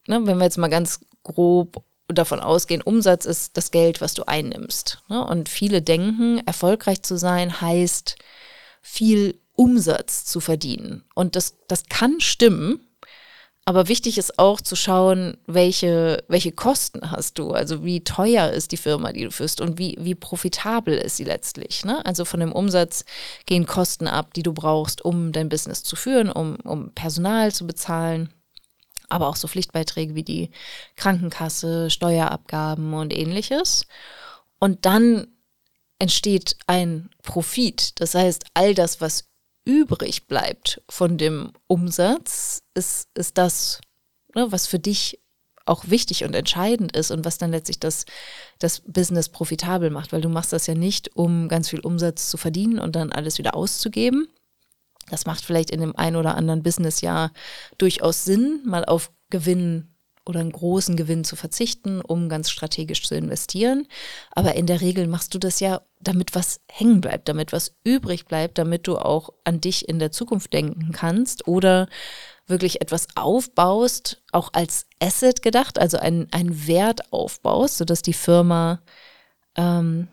ne, 0.08 0.26
wenn 0.26 0.40
wir 0.40 0.46
jetzt 0.46 0.58
mal 0.58 0.70
ganz 0.70 1.00
grob 1.24 1.84
davon 2.08 2.40
ausgehen, 2.40 2.82
Umsatz 2.82 3.26
ist 3.26 3.58
das 3.58 3.72
Geld, 3.72 4.02
was 4.02 4.14
du 4.14 4.24
einnimmst. 4.26 5.02
Ne? 5.10 5.26
Und 5.26 5.50
viele 5.50 5.82
denken, 5.82 6.42
erfolgreich 6.46 7.02
zu 7.02 7.18
sein 7.18 7.62
heißt, 7.62 8.18
viel 8.82 9.40
Umsatz 9.56 10.26
zu 10.26 10.40
verdienen. 10.40 11.04
Und 11.16 11.36
das, 11.36 11.56
das 11.68 11.86
kann 11.90 12.20
stimmen, 12.20 12.82
Aber 13.66 13.88
wichtig 13.88 14.18
ist 14.18 14.40
auch 14.40 14.60
zu 14.60 14.76
schauen, 14.76 15.38
welche, 15.48 16.24
welche 16.28 16.52
Kosten 16.52 17.12
hast 17.12 17.40
du, 17.40 17.52
also 17.52 17.86
wie 17.86 18.04
teuer 18.04 18.50
ist 18.50 18.74
die 18.74 18.78
Firma, 18.78 19.14
die 19.14 19.24
du 19.24 19.32
führst 19.32 19.62
und 19.62 19.78
wie, 19.80 19.98
wie 20.00 20.16
profitabel 20.16 20.98
ist 20.98 21.16
sie 21.16 21.24
letztlich. 21.24 21.86
Ne? 21.86 22.06
Also 22.06 22.26
von 22.26 22.42
dem 22.42 22.52
Umsatz 22.52 23.06
gehen 23.46 23.66
Kosten 23.66 24.08
ab, 24.08 24.34
die 24.34 24.44
du 24.44 24.52
brauchst, 24.54 25.04
um 25.04 25.32
dein 25.32 25.48
Business 25.48 25.82
zu 25.84 25.96
führen, 25.96 26.30
um, 26.30 26.58
um 26.66 26.92
Personal 26.94 27.54
zu 27.54 27.66
bezahlen, 27.66 28.30
aber 29.14 29.28
auch 29.28 29.36
so 29.36 29.48
Pflichtbeiträge 29.48 30.16
wie 30.16 30.24
die 30.24 30.50
Krankenkasse, 30.96 31.90
Steuerabgaben 31.90 32.94
und 32.94 33.14
ähnliches. 33.14 33.86
Und 34.60 34.86
dann 34.86 35.28
entsteht 36.00 36.58
ein 36.68 37.10
Profit. 37.22 38.00
Das 38.02 38.16
heißt, 38.16 38.46
all 38.54 38.74
das, 38.74 39.00
was 39.00 39.26
übrig 39.66 40.28
bleibt 40.28 40.82
von 40.90 41.18
dem 41.18 41.54
Umsatz, 41.68 42.64
ist, 42.74 43.08
ist 43.14 43.38
das, 43.38 43.80
ne, 44.36 44.52
was 44.52 44.68
für 44.68 44.80
dich 44.80 45.20
auch 45.66 45.90
wichtig 45.90 46.26
und 46.26 46.36
entscheidend 46.36 46.96
ist 46.96 47.12
und 47.12 47.24
was 47.24 47.38
dann 47.38 47.52
letztlich 47.52 47.80
das, 47.80 48.06
das 48.60 48.82
Business 48.82 49.30
profitabel 49.30 49.90
macht, 49.90 50.12
weil 50.12 50.22
du 50.22 50.28
machst 50.28 50.52
das 50.52 50.68
ja 50.68 50.76
nicht, 50.76 51.16
um 51.16 51.48
ganz 51.48 51.70
viel 51.70 51.80
Umsatz 51.80 52.30
zu 52.30 52.38
verdienen 52.38 52.80
und 52.80 52.96
dann 52.96 53.14
alles 53.14 53.38
wieder 53.38 53.56
auszugeben. 53.56 54.28
Das 55.10 55.26
macht 55.26 55.44
vielleicht 55.44 55.70
in 55.70 55.82
dem 55.82 55.96
ein 55.96 56.16
oder 56.16 56.36
anderen 56.36 56.64
Businessjahr 56.64 57.32
durchaus 57.78 58.26
Sinn, 58.26 58.62
mal 58.66 58.86
auf 58.86 59.12
Gewinn 59.30 59.94
oder 60.26 60.40
einen 60.40 60.52
großen 60.52 60.96
Gewinn 60.96 61.24
zu 61.24 61.36
verzichten, 61.36 62.02
um 62.02 62.30
ganz 62.30 62.50
strategisch 62.50 63.06
zu 63.06 63.16
investieren. 63.16 63.88
Aber 64.32 64.56
in 64.56 64.68
der 64.68 64.82
Regel 64.82 65.08
machst 65.08 65.34
du 65.34 65.40
das 65.40 65.60
ja, 65.60 65.82
damit 66.00 66.36
was 66.36 66.62
hängen 66.70 67.02
bleibt, 67.02 67.28
damit 67.28 67.52
was 67.52 67.76
übrig 67.84 68.26
bleibt, 68.26 68.58
damit 68.58 68.88
du 68.88 68.98
auch 68.98 69.32
an 69.44 69.60
dich 69.60 69.88
in 69.88 70.00
der 70.00 70.12
Zukunft 70.12 70.54
denken 70.54 70.92
kannst 70.94 71.48
oder 71.48 71.88
wirklich 72.48 72.82
etwas 72.82 73.08
aufbaust, 73.16 74.22
auch 74.32 74.50
als 74.54 74.88
Asset 75.02 75.42
gedacht, 75.42 75.80
also 75.80 75.98
einen, 75.98 76.28
Wert 76.68 77.12
aufbaust, 77.12 77.78
sodass 77.78 78.02
die 78.02 78.14
Firma 78.14 78.82
ähm, 79.56 80.08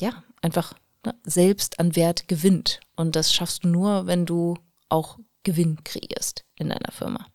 ja 0.00 0.22
einfach 0.42 0.74
ne, 1.04 1.14
selbst 1.24 1.78
an 1.80 1.96
Wert 1.96 2.28
gewinnt. 2.28 2.80
Und 2.96 3.14
das 3.14 3.32
schaffst 3.32 3.64
du 3.64 3.68
nur, 3.68 4.06
wenn 4.06 4.26
du 4.26 4.56
auch 4.88 5.18
Gewinn 5.42 5.84
kreierst 5.84 6.44
in 6.56 6.70
deiner 6.70 6.90
Firma. 6.90 7.26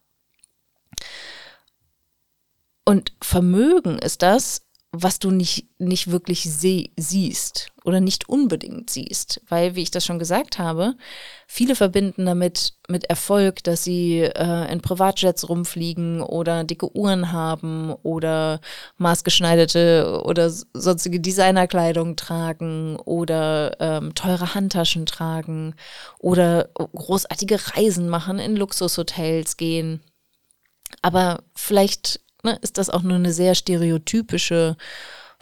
Und 2.83 3.13
Vermögen 3.21 3.99
ist 3.99 4.21
das, 4.21 4.63
was 4.91 5.19
du 5.19 5.31
nicht, 5.31 5.69
nicht 5.79 6.11
wirklich 6.11 6.41
sie 6.41 6.91
siehst 6.97 7.70
oder 7.83 7.99
nicht 7.99 8.29
unbedingt 8.29 8.89
siehst. 8.89 9.41
Weil, 9.47 9.75
wie 9.75 9.81
ich 9.81 9.91
das 9.91 10.05
schon 10.05 10.19
gesagt 10.19 10.59
habe, 10.59 10.95
viele 11.47 11.75
verbinden 11.75 12.25
damit 12.25 12.73
mit 12.87 13.05
Erfolg, 13.05 13.63
dass 13.63 13.83
sie 13.83 14.19
äh, 14.19 14.71
in 14.71 14.81
Privatjets 14.81 15.49
rumfliegen 15.49 16.21
oder 16.21 16.63
dicke 16.63 16.95
Uhren 16.95 17.31
haben 17.31 17.93
oder 18.03 18.61
maßgeschneiderte 18.97 20.21
oder 20.25 20.49
sonstige 20.49 21.19
Designerkleidung 21.19 22.15
tragen 22.15 22.97
oder 22.97 23.77
ähm, 23.79 24.13
teure 24.15 24.53
Handtaschen 24.53 25.05
tragen 25.05 25.75
oder 26.19 26.69
großartige 26.75 27.59
Reisen 27.75 28.09
machen, 28.09 28.39
in 28.39 28.55
Luxushotels 28.55 29.57
gehen. 29.57 30.01
Aber 31.01 31.43
vielleicht 31.55 32.19
ne, 32.43 32.57
ist 32.61 32.77
das 32.77 32.89
auch 32.89 33.01
nur 33.01 33.15
eine 33.15 33.33
sehr 33.33 33.55
stereotypische 33.55 34.77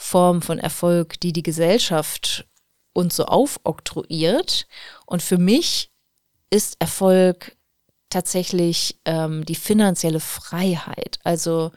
Form 0.01 0.41
von 0.41 0.59
Erfolg, 0.59 1.19
die 1.19 1.33
die 1.33 1.43
Gesellschaft 1.43 2.47
uns 2.93 3.17
so 3.17 3.25
aufoktroyiert. 3.25 4.65
Und 5.05 5.21
für 5.21 5.37
mich 5.37 5.91
ist 6.49 6.77
Erfolg 6.79 7.57
tatsächlich 8.09 8.99
ähm, 9.03 9.45
die 9.45 9.55
finanzielle 9.55 10.21
Freiheit. 10.21 11.19
Also 11.23 11.71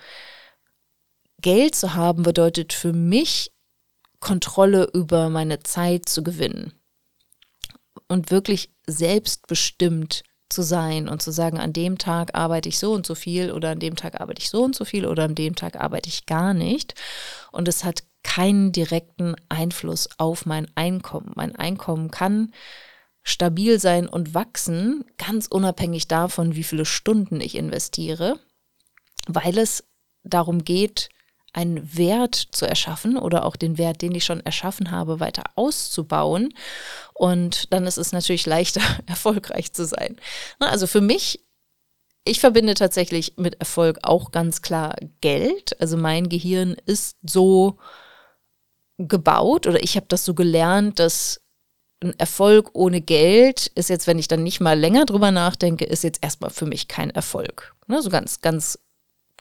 Geld 1.41 1.75
zu 1.75 1.95
haben 1.95 2.23
bedeutet 2.23 2.73
für 2.73 2.93
mich 2.93 3.53
Kontrolle 4.21 4.89
über 4.95 5.29
meine 5.29 5.61
Zeit 5.65 6.09
zu 6.09 6.23
gewinnen 6.23 6.73
und 8.07 8.31
wirklich 8.31 8.71
selbstbestimmt 8.87 10.23
zu 10.49 10.63
sein 10.63 11.09
und 11.09 11.23
zu 11.23 11.33
sagen, 11.33 11.59
an 11.59 11.73
dem 11.73 11.99
Tag 11.99 12.37
arbeite 12.37 12.69
ich 12.69 12.79
so 12.79 12.93
und 12.93 13.05
so 13.05 13.17
viel 13.17 13.51
oder 13.51 13.71
an 13.71 13.81
dem 13.81 13.97
Tag 13.97 14.21
arbeite 14.21 14.41
ich 14.41 14.49
so 14.49 14.63
und 14.63 14.77
so 14.77 14.85
viel 14.85 15.07
oder 15.07 15.25
an 15.25 15.35
dem 15.35 15.57
Tag 15.57 15.77
arbeite 15.77 16.09
ich 16.09 16.27
gar 16.27 16.55
nicht. 16.55 16.95
Und 17.51 17.67
es 17.67 17.83
hat 17.83 18.05
keinen 18.23 18.73
direkten 18.73 19.35
Einfluss 19.49 20.09
auf 20.19 20.47
mein 20.47 20.67
Einkommen. 20.75 21.33
Mein 21.35 21.57
Einkommen 21.57 22.11
kann 22.11 22.53
stabil 23.23 23.79
sein 23.79 24.09
und 24.09 24.35
wachsen, 24.35 25.05
ganz 25.17 25.47
unabhängig 25.47 26.09
davon, 26.09 26.55
wie 26.55 26.65
viele 26.65 26.85
Stunden 26.85 27.41
ich 27.41 27.55
investiere, 27.55 28.39
weil 29.27 29.59
es 29.59 29.85
darum 30.25 30.65
geht, 30.65 31.09
einen 31.53 31.97
Wert 31.97 32.35
zu 32.35 32.67
erschaffen 32.67 33.17
oder 33.17 33.45
auch 33.45 33.57
den 33.57 33.77
Wert, 33.77 34.01
den 34.01 34.15
ich 34.15 34.25
schon 34.25 34.41
erschaffen 34.41 34.91
habe, 34.91 35.21
weiter 35.21 35.45
auszubauen. 35.55 36.55
Und 37.13 37.73
dann 37.73 37.87
ist 37.87 37.99
es 37.99 38.13
natürlich 38.13 38.47
leichter, 38.47 38.81
erfolgreich 39.07 39.73
zu 39.73 39.85
sein. 39.85 40.17
Also 40.59 40.87
für 40.87 41.03
mich, 41.03 41.45
ich 42.25 42.41
verbinde 42.41 42.75
tatsächlich 42.75 43.35
mit 43.37 43.57
Erfolg 43.61 43.99
auch 44.03 44.31
ganz 44.31 44.63
klar 44.63 44.97
Geld. 45.21 45.79
Also 45.81 45.97
mein 45.97 46.29
Gehirn 46.29 46.77
ist 46.87 47.19
so 47.23 47.79
gebaut 49.09 49.67
oder 49.67 49.83
ich 49.83 49.97
habe 49.97 50.07
das 50.09 50.25
so 50.25 50.35
gelernt, 50.35 50.99
dass 50.99 51.41
ein 52.03 52.19
Erfolg 52.19 52.71
ohne 52.73 53.01
Geld 53.01 53.69
ist 53.75 53.89
jetzt, 53.89 54.07
wenn 54.07 54.19
ich 54.19 54.29
dann 54.29 54.43
nicht 54.43 54.61
mal 54.61 54.79
länger 54.79 55.05
drüber 55.07 55.31
nachdenke, 55.31 55.85
ist 55.85 56.03
jetzt 56.03 56.23
erstmal 56.23 56.51
für 56.51 56.67
mich 56.67 56.89
kein 56.89 57.11
Erfolg. 57.11 57.75
Ne, 57.87 58.03
so 58.03 58.11
ganz, 58.11 58.41
ganz 58.41 58.79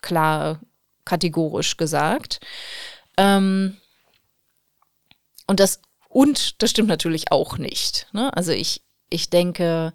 klar 0.02 0.60
kategorisch 1.06 1.78
gesagt. 1.78 2.39
Ähm, 3.17 3.78
und 5.47 5.60
das, 5.60 5.82
und 6.08 6.62
das 6.62 6.69
stimmt 6.71 6.89
natürlich 6.89 7.32
auch 7.32 7.58
nicht. 7.58 8.08
Ne? 8.13 8.36
Also 8.36 8.52
ich, 8.52 8.84
ich 9.10 9.30
denke, 9.30 9.93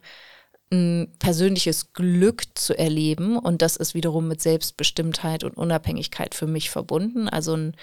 ein 0.72 1.12
persönliches 1.18 1.92
Glück 1.92 2.44
zu 2.54 2.76
erleben 2.76 3.38
und 3.38 3.62
das 3.62 3.76
ist 3.76 3.94
wiederum 3.94 4.26
mit 4.26 4.42
Selbstbestimmtheit 4.42 5.44
und 5.44 5.56
Unabhängigkeit 5.56 6.34
für 6.34 6.46
mich 6.46 6.70
verbunden. 6.70 7.28
Also 7.28 7.54
ein, 7.54 7.76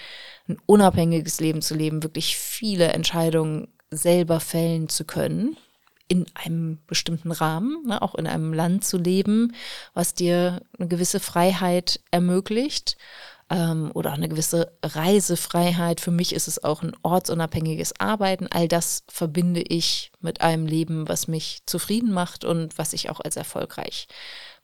ein 0.48 0.58
unabhängiges 0.66 1.40
Leben 1.40 1.62
zu 1.62 1.74
leben, 1.74 2.02
wirklich 2.02 2.36
viele 2.36 2.88
Entscheidungen 2.88 3.68
selber 3.90 4.40
fällen 4.40 4.88
zu 4.88 5.04
können 5.04 5.56
in 6.06 6.26
einem 6.34 6.78
bestimmten 6.86 7.32
Rahmen, 7.32 7.86
ne, 7.86 8.02
auch 8.02 8.14
in 8.14 8.26
einem 8.26 8.52
Land 8.52 8.84
zu 8.84 8.98
leben, 8.98 9.54
was 9.94 10.12
dir 10.12 10.60
eine 10.78 10.88
gewisse 10.88 11.20
Freiheit 11.20 12.00
ermöglicht 12.10 12.98
ähm, 13.54 13.92
oder 13.94 14.12
eine 14.12 14.28
gewisse 14.28 14.72
Reisefreiheit. 14.82 16.00
Für 16.00 16.10
mich 16.10 16.34
ist 16.34 16.48
es 16.48 16.62
auch 16.64 16.82
ein 16.82 16.92
ortsunabhängiges 17.02 17.98
Arbeiten. 18.00 18.48
All 18.50 18.66
das 18.66 19.04
verbinde 19.08 19.62
ich 19.62 20.10
mit 20.20 20.40
einem 20.40 20.66
Leben, 20.66 21.08
was 21.08 21.28
mich 21.28 21.62
zufrieden 21.64 22.12
macht 22.12 22.44
und 22.44 22.76
was 22.78 22.92
ich 22.92 23.10
auch 23.10 23.20
als 23.20 23.36
erfolgreich 23.36 24.08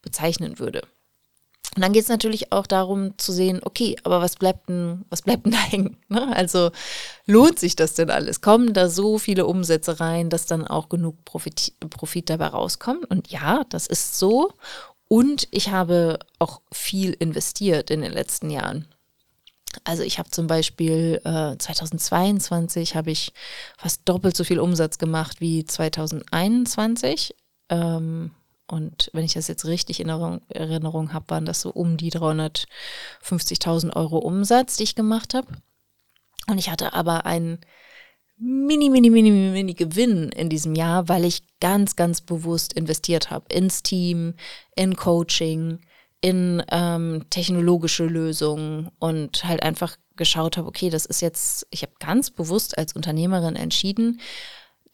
bezeichnen 0.02 0.58
würde. 0.58 0.82
Und 1.76 1.82
dann 1.82 1.92
geht 1.92 2.02
es 2.02 2.08
natürlich 2.08 2.50
auch 2.50 2.66
darum 2.66 3.16
zu 3.16 3.30
sehen, 3.30 3.60
okay, 3.62 3.94
aber 4.02 4.20
was 4.20 4.34
bleibt 4.34 4.68
denn, 4.68 5.04
was 5.08 5.22
bleibt 5.22 5.46
denn 5.46 5.52
da 5.52 5.58
hängen? 5.58 5.96
Ne? 6.08 6.34
Also 6.34 6.72
lohnt 7.26 7.60
sich 7.60 7.76
das 7.76 7.94
denn 7.94 8.10
alles? 8.10 8.40
Kommen 8.40 8.72
da 8.72 8.88
so 8.88 9.18
viele 9.18 9.46
Umsätze 9.46 10.00
rein, 10.00 10.30
dass 10.30 10.46
dann 10.46 10.66
auch 10.66 10.88
genug 10.88 11.24
Profit, 11.24 11.74
Profit 11.90 12.28
dabei 12.28 12.48
rauskommt? 12.48 13.08
Und 13.08 13.30
ja, 13.30 13.62
das 13.68 13.86
ist 13.86 14.18
so. 14.18 14.52
Und 15.12 15.48
ich 15.50 15.72
habe 15.72 16.20
auch 16.38 16.60
viel 16.70 17.14
investiert 17.14 17.90
in 17.90 18.00
den 18.00 18.12
letzten 18.12 18.48
Jahren. 18.48 18.86
Also 19.82 20.04
ich 20.04 20.20
habe 20.20 20.30
zum 20.30 20.46
Beispiel 20.46 21.20
äh, 21.24 21.58
2022 21.58 22.94
habe 22.94 23.10
ich 23.10 23.32
fast 23.76 24.02
doppelt 24.04 24.36
so 24.36 24.44
viel 24.44 24.60
Umsatz 24.60 24.98
gemacht 24.98 25.40
wie 25.40 25.64
2021. 25.64 27.34
Ähm, 27.70 28.30
und 28.68 29.10
wenn 29.12 29.24
ich 29.24 29.32
das 29.32 29.48
jetzt 29.48 29.64
richtig 29.64 29.98
in 29.98 30.08
Erinnerung, 30.08 30.42
Erinnerung 30.48 31.12
habe, 31.12 31.28
waren 31.30 31.44
das 31.44 31.60
so 31.60 31.70
um 31.70 31.96
die 31.96 32.12
350.000 32.12 33.96
Euro 33.96 34.18
Umsatz, 34.18 34.76
die 34.76 34.84
ich 34.84 34.94
gemacht 34.94 35.34
habe. 35.34 35.48
Und 36.46 36.58
ich 36.58 36.70
hatte 36.70 36.92
aber 36.92 37.26
einen 37.26 37.58
mini, 38.40 38.88
mini, 38.88 39.10
mini, 39.10 39.30
mini 39.30 39.74
Gewinn 39.74 40.30
in 40.30 40.48
diesem 40.48 40.74
Jahr, 40.74 41.08
weil 41.08 41.24
ich 41.24 41.42
ganz, 41.60 41.94
ganz 41.94 42.20
bewusst 42.22 42.72
investiert 42.72 43.30
habe 43.30 43.44
ins 43.54 43.82
Team, 43.82 44.34
in 44.74 44.96
Coaching, 44.96 45.80
in 46.22 46.62
ähm, 46.70 47.26
technologische 47.30 48.06
Lösungen 48.06 48.90
und 48.98 49.44
halt 49.44 49.62
einfach 49.62 49.96
geschaut 50.16 50.56
habe, 50.56 50.68
okay, 50.68 50.90
das 50.90 51.06
ist 51.06 51.20
jetzt, 51.20 51.66
ich 51.70 51.82
habe 51.82 51.92
ganz 51.98 52.30
bewusst 52.30 52.76
als 52.78 52.94
Unternehmerin 52.94 53.56
entschieden, 53.56 54.20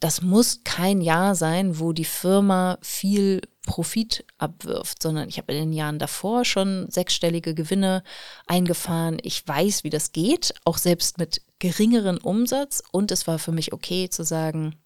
das 0.01 0.21
muss 0.23 0.61
kein 0.65 1.01
Jahr 1.01 1.35
sein, 1.35 1.79
wo 1.79 1.93
die 1.93 2.05
Firma 2.05 2.79
viel 2.83 3.41
Profit 3.67 4.25
abwirft, 4.39 5.03
sondern 5.03 5.29
ich 5.29 5.39
habe 5.39 5.53
in 5.53 5.59
den 5.59 5.73
Jahren 5.73 5.99
davor 5.99 6.45
schon 6.45 6.87
sechsstellige 6.91 7.55
Gewinne 7.55 8.03
eingefahren. 8.47 9.19
Ich 9.23 9.47
weiß, 9.47 9.85
wie 9.85 9.91
das 9.91 10.13
geht, 10.13 10.55
auch 10.65 10.79
selbst 10.79 11.19
mit 11.19 11.43
geringeren 11.59 12.19
Umsatz. 12.19 12.83
Und 12.93 13.11
es 13.11 13.27
war 13.27 13.39
für 13.39 13.53
mich 13.53 13.73
okay 13.73 14.09
zu 14.09 14.23
sagen, 14.23 14.77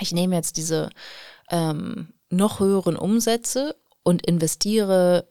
ich 0.00 0.12
nehme 0.12 0.36
jetzt 0.36 0.56
diese 0.56 0.90
ähm, 1.50 2.14
noch 2.30 2.60
höheren 2.60 2.96
Umsätze 2.96 3.76
und 4.02 4.26
investiere 4.26 5.28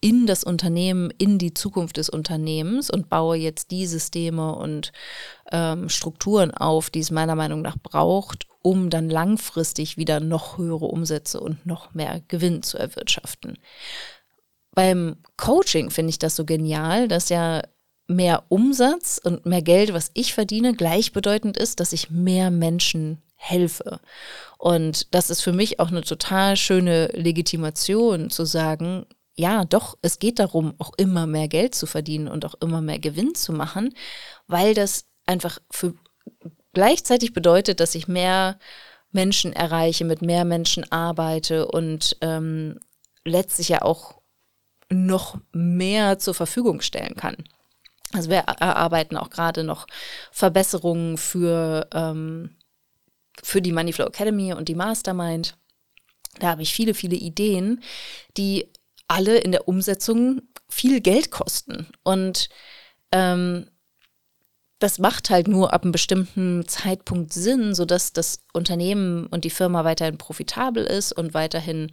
in 0.00 0.26
das 0.26 0.44
Unternehmen, 0.44 1.10
in 1.18 1.38
die 1.38 1.54
Zukunft 1.54 1.96
des 1.96 2.08
Unternehmens 2.08 2.90
und 2.90 3.08
baue 3.08 3.36
jetzt 3.36 3.70
die 3.70 3.86
Systeme 3.86 4.54
und 4.54 4.92
ähm, 5.50 5.88
Strukturen 5.88 6.52
auf, 6.52 6.90
die 6.90 7.00
es 7.00 7.10
meiner 7.10 7.34
Meinung 7.34 7.62
nach 7.62 7.76
braucht, 7.82 8.46
um 8.62 8.90
dann 8.90 9.08
langfristig 9.08 9.96
wieder 9.96 10.20
noch 10.20 10.58
höhere 10.58 10.86
Umsätze 10.86 11.40
und 11.40 11.64
noch 11.66 11.94
mehr 11.94 12.22
Gewinn 12.28 12.62
zu 12.62 12.78
erwirtschaften. 12.78 13.58
Beim 14.72 15.16
Coaching 15.36 15.90
finde 15.90 16.10
ich 16.10 16.18
das 16.18 16.36
so 16.36 16.44
genial, 16.44 17.08
dass 17.08 17.30
ja 17.30 17.62
mehr 18.08 18.44
Umsatz 18.48 19.20
und 19.22 19.46
mehr 19.46 19.62
Geld, 19.62 19.92
was 19.92 20.10
ich 20.14 20.34
verdiene, 20.34 20.74
gleichbedeutend 20.74 21.56
ist, 21.56 21.80
dass 21.80 21.92
ich 21.92 22.10
mehr 22.10 22.50
Menschen 22.50 23.22
helfe. 23.36 24.00
Und 24.58 25.14
das 25.14 25.30
ist 25.30 25.42
für 25.42 25.52
mich 25.52 25.80
auch 25.80 25.88
eine 25.88 26.02
total 26.02 26.56
schöne 26.56 27.08
Legitimation 27.08 28.30
zu 28.30 28.44
sagen, 28.44 29.06
ja, 29.38 29.64
doch, 29.64 29.98
es 30.02 30.18
geht 30.18 30.38
darum, 30.38 30.74
auch 30.78 30.92
immer 30.96 31.26
mehr 31.26 31.48
Geld 31.48 31.74
zu 31.74 31.86
verdienen 31.86 32.28
und 32.28 32.44
auch 32.44 32.54
immer 32.60 32.80
mehr 32.80 32.98
Gewinn 32.98 33.34
zu 33.34 33.52
machen, 33.52 33.94
weil 34.46 34.74
das 34.74 35.04
einfach 35.26 35.58
für 35.70 35.94
gleichzeitig 36.72 37.32
bedeutet, 37.32 37.80
dass 37.80 37.94
ich 37.94 38.08
mehr 38.08 38.58
Menschen 39.12 39.52
erreiche, 39.52 40.04
mit 40.04 40.22
mehr 40.22 40.44
Menschen 40.44 40.90
arbeite 40.90 41.66
und 41.68 42.16
ähm, 42.20 42.80
letztlich 43.24 43.68
ja 43.68 43.82
auch 43.82 44.20
noch 44.90 45.38
mehr 45.52 46.18
zur 46.18 46.34
Verfügung 46.34 46.80
stellen 46.80 47.16
kann. 47.16 47.36
Also 48.12 48.30
wir 48.30 48.38
erarbeiten 48.38 49.16
auch 49.16 49.30
gerade 49.30 49.64
noch 49.64 49.86
Verbesserungen 50.30 51.18
für, 51.18 51.88
ähm, 51.92 52.56
für 53.42 53.60
die 53.60 53.72
Moneyflow 53.72 54.06
Academy 54.06 54.52
und 54.52 54.68
die 54.68 54.74
Mastermind. 54.74 55.56
Da 56.38 56.48
habe 56.48 56.62
ich 56.62 56.72
viele, 56.72 56.94
viele 56.94 57.16
Ideen, 57.16 57.82
die 58.36 58.68
alle 59.08 59.38
in 59.38 59.52
der 59.52 59.68
Umsetzung 59.68 60.42
viel 60.68 61.00
Geld 61.00 61.30
kosten. 61.30 61.86
Und 62.02 62.48
ähm, 63.12 63.66
das 64.78 64.98
macht 64.98 65.30
halt 65.30 65.48
nur 65.48 65.72
ab 65.72 65.84
einem 65.84 65.92
bestimmten 65.92 66.68
Zeitpunkt 66.68 67.32
Sinn, 67.32 67.74
sodass 67.74 68.12
das 68.12 68.40
Unternehmen 68.52 69.26
und 69.26 69.44
die 69.44 69.50
Firma 69.50 69.84
weiterhin 69.84 70.18
profitabel 70.18 70.84
ist 70.84 71.12
und 71.12 71.32
weiterhin 71.32 71.90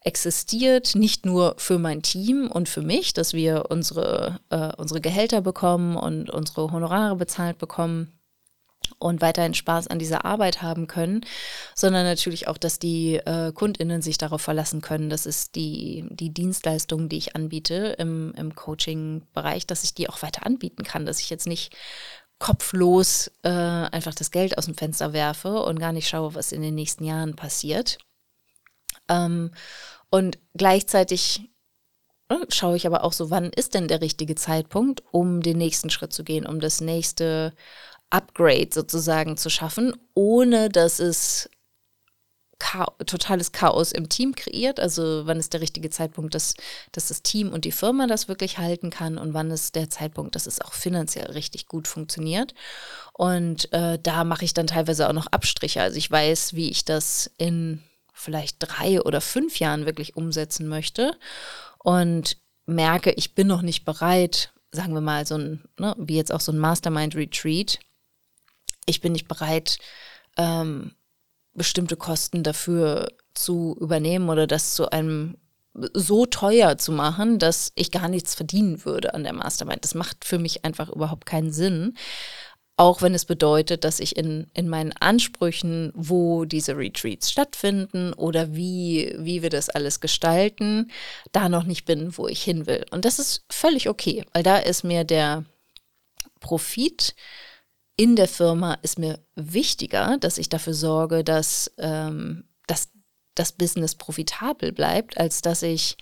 existiert, 0.00 0.94
nicht 0.94 1.26
nur 1.26 1.54
für 1.58 1.78
mein 1.78 2.02
Team 2.02 2.50
und 2.50 2.68
für 2.68 2.80
mich, 2.80 3.12
dass 3.12 3.34
wir 3.34 3.66
unsere, 3.70 4.40
äh, 4.48 4.72
unsere 4.76 5.00
Gehälter 5.00 5.42
bekommen 5.42 5.96
und 5.96 6.30
unsere 6.30 6.72
Honorare 6.72 7.16
bezahlt 7.16 7.58
bekommen, 7.58 8.18
und 8.98 9.20
weiterhin 9.20 9.54
Spaß 9.54 9.88
an 9.88 9.98
dieser 9.98 10.24
Arbeit 10.24 10.62
haben 10.62 10.86
können, 10.86 11.24
sondern 11.74 12.04
natürlich 12.04 12.48
auch, 12.48 12.58
dass 12.58 12.78
die 12.78 13.16
äh, 13.16 13.52
KundInnen 13.52 14.02
sich 14.02 14.18
darauf 14.18 14.42
verlassen 14.42 14.80
können, 14.80 15.10
dass 15.10 15.26
es 15.26 15.50
die, 15.50 16.06
die 16.10 16.30
Dienstleistungen, 16.30 17.08
die 17.08 17.18
ich 17.18 17.36
anbiete 17.36 17.96
im, 17.98 18.32
im 18.36 18.54
Coaching-Bereich, 18.54 19.66
dass 19.66 19.84
ich 19.84 19.94
die 19.94 20.08
auch 20.08 20.22
weiter 20.22 20.46
anbieten 20.46 20.84
kann, 20.84 21.06
dass 21.06 21.20
ich 21.20 21.30
jetzt 21.30 21.46
nicht 21.46 21.76
kopflos 22.38 23.30
äh, 23.44 23.48
einfach 23.50 24.14
das 24.14 24.32
Geld 24.32 24.58
aus 24.58 24.64
dem 24.64 24.74
Fenster 24.74 25.12
werfe 25.12 25.62
und 25.62 25.78
gar 25.78 25.92
nicht 25.92 26.08
schaue, 26.08 26.34
was 26.34 26.50
in 26.50 26.60
den 26.60 26.74
nächsten 26.74 27.04
Jahren 27.04 27.36
passiert. 27.36 27.98
Ähm, 29.08 29.52
und 30.10 30.38
gleichzeitig 30.54 31.52
äh, 32.28 32.34
schaue 32.48 32.76
ich 32.76 32.86
aber 32.86 33.04
auch 33.04 33.12
so, 33.12 33.30
wann 33.30 33.50
ist 33.50 33.74
denn 33.74 33.88
der 33.88 34.00
richtige 34.00 34.34
Zeitpunkt, 34.34 35.02
um 35.12 35.40
den 35.40 35.58
nächsten 35.58 35.90
Schritt 35.90 36.12
zu 36.12 36.24
gehen, 36.24 36.46
um 36.46 36.60
das 36.60 36.80
nächste 36.80 37.54
Upgrade 38.12 38.68
sozusagen 38.72 39.36
zu 39.36 39.50
schaffen, 39.50 39.94
ohne 40.14 40.68
dass 40.68 40.98
es 40.98 41.48
Chaos, 42.58 42.94
totales 43.06 43.50
Chaos 43.50 43.90
im 43.90 44.08
Team 44.08 44.36
kreiert. 44.36 44.78
Also 44.78 45.22
wann 45.26 45.40
ist 45.40 45.52
der 45.52 45.60
richtige 45.60 45.90
Zeitpunkt, 45.90 46.32
dass, 46.34 46.54
dass 46.92 47.08
das 47.08 47.22
Team 47.22 47.48
und 47.48 47.64
die 47.64 47.72
Firma 47.72 48.06
das 48.06 48.28
wirklich 48.28 48.58
halten 48.58 48.90
kann 48.90 49.18
und 49.18 49.34
wann 49.34 49.50
ist 49.50 49.74
der 49.74 49.90
Zeitpunkt, 49.90 50.36
dass 50.36 50.46
es 50.46 50.60
auch 50.60 50.72
finanziell 50.72 51.32
richtig 51.32 51.66
gut 51.66 51.88
funktioniert. 51.88 52.54
Und 53.14 53.72
äh, 53.72 53.98
da 54.00 54.22
mache 54.22 54.44
ich 54.44 54.54
dann 54.54 54.68
teilweise 54.68 55.08
auch 55.08 55.12
noch 55.12 55.26
Abstriche. 55.26 55.82
Also 55.82 55.96
ich 55.96 56.08
weiß, 56.08 56.54
wie 56.54 56.70
ich 56.70 56.84
das 56.84 57.32
in 57.36 57.82
vielleicht 58.12 58.58
drei 58.60 59.00
oder 59.00 59.20
fünf 59.20 59.58
Jahren 59.58 59.84
wirklich 59.84 60.16
umsetzen 60.16 60.68
möchte 60.68 61.18
und 61.78 62.36
merke, 62.66 63.10
ich 63.10 63.34
bin 63.34 63.48
noch 63.48 63.62
nicht 63.62 63.84
bereit, 63.84 64.52
sagen 64.70 64.94
wir 64.94 65.00
mal, 65.00 65.26
so 65.26 65.36
ein, 65.36 65.64
ne, 65.80 65.96
wie 65.98 66.16
jetzt 66.16 66.32
auch 66.32 66.40
so 66.40 66.52
ein 66.52 66.58
Mastermind-Retreat, 66.58 67.80
ich 68.86 69.00
bin 69.00 69.12
nicht 69.12 69.28
bereit, 69.28 69.78
ähm, 70.36 70.92
bestimmte 71.54 71.96
Kosten 71.96 72.42
dafür 72.42 73.08
zu 73.34 73.76
übernehmen 73.80 74.28
oder 74.28 74.46
das 74.46 74.74
zu 74.74 74.90
einem 74.90 75.36
so 75.74 76.26
teuer 76.26 76.76
zu 76.76 76.92
machen, 76.92 77.38
dass 77.38 77.72
ich 77.74 77.90
gar 77.90 78.08
nichts 78.08 78.34
verdienen 78.34 78.84
würde 78.84 79.14
an 79.14 79.24
der 79.24 79.32
Mastermind. 79.32 79.84
Das 79.84 79.94
macht 79.94 80.24
für 80.24 80.38
mich 80.38 80.64
einfach 80.64 80.90
überhaupt 80.90 81.26
keinen 81.26 81.52
Sinn. 81.52 81.94
Auch 82.76 83.02
wenn 83.02 83.14
es 83.14 83.26
bedeutet, 83.26 83.84
dass 83.84 84.00
ich 84.00 84.16
in, 84.16 84.50
in 84.54 84.68
meinen 84.68 84.92
Ansprüchen, 84.92 85.92
wo 85.94 86.44
diese 86.44 86.76
Retreats 86.76 87.30
stattfinden 87.30 88.12
oder 88.14 88.54
wie, 88.54 89.14
wie 89.18 89.42
wir 89.42 89.50
das 89.50 89.68
alles 89.68 90.00
gestalten, 90.00 90.90
da 91.32 91.48
noch 91.48 91.64
nicht 91.64 91.84
bin, 91.84 92.16
wo 92.16 92.28
ich 92.28 92.42
hin 92.42 92.66
will. 92.66 92.84
Und 92.90 93.04
das 93.04 93.18
ist 93.18 93.44
völlig 93.50 93.88
okay, 93.88 94.24
weil 94.32 94.42
da 94.42 94.56
ist 94.56 94.84
mir 94.84 95.04
der 95.04 95.44
Profit 96.40 97.14
in 97.96 98.16
der 98.16 98.28
Firma 98.28 98.74
ist 98.82 98.98
mir 98.98 99.18
wichtiger, 99.34 100.16
dass 100.18 100.38
ich 100.38 100.48
dafür 100.48 100.74
sorge, 100.74 101.24
dass, 101.24 101.70
ähm, 101.78 102.44
dass 102.66 102.90
das 103.34 103.52
Business 103.52 103.94
profitabel 103.94 104.72
bleibt, 104.72 105.18
als 105.18 105.42
dass 105.42 105.62
ich 105.62 105.96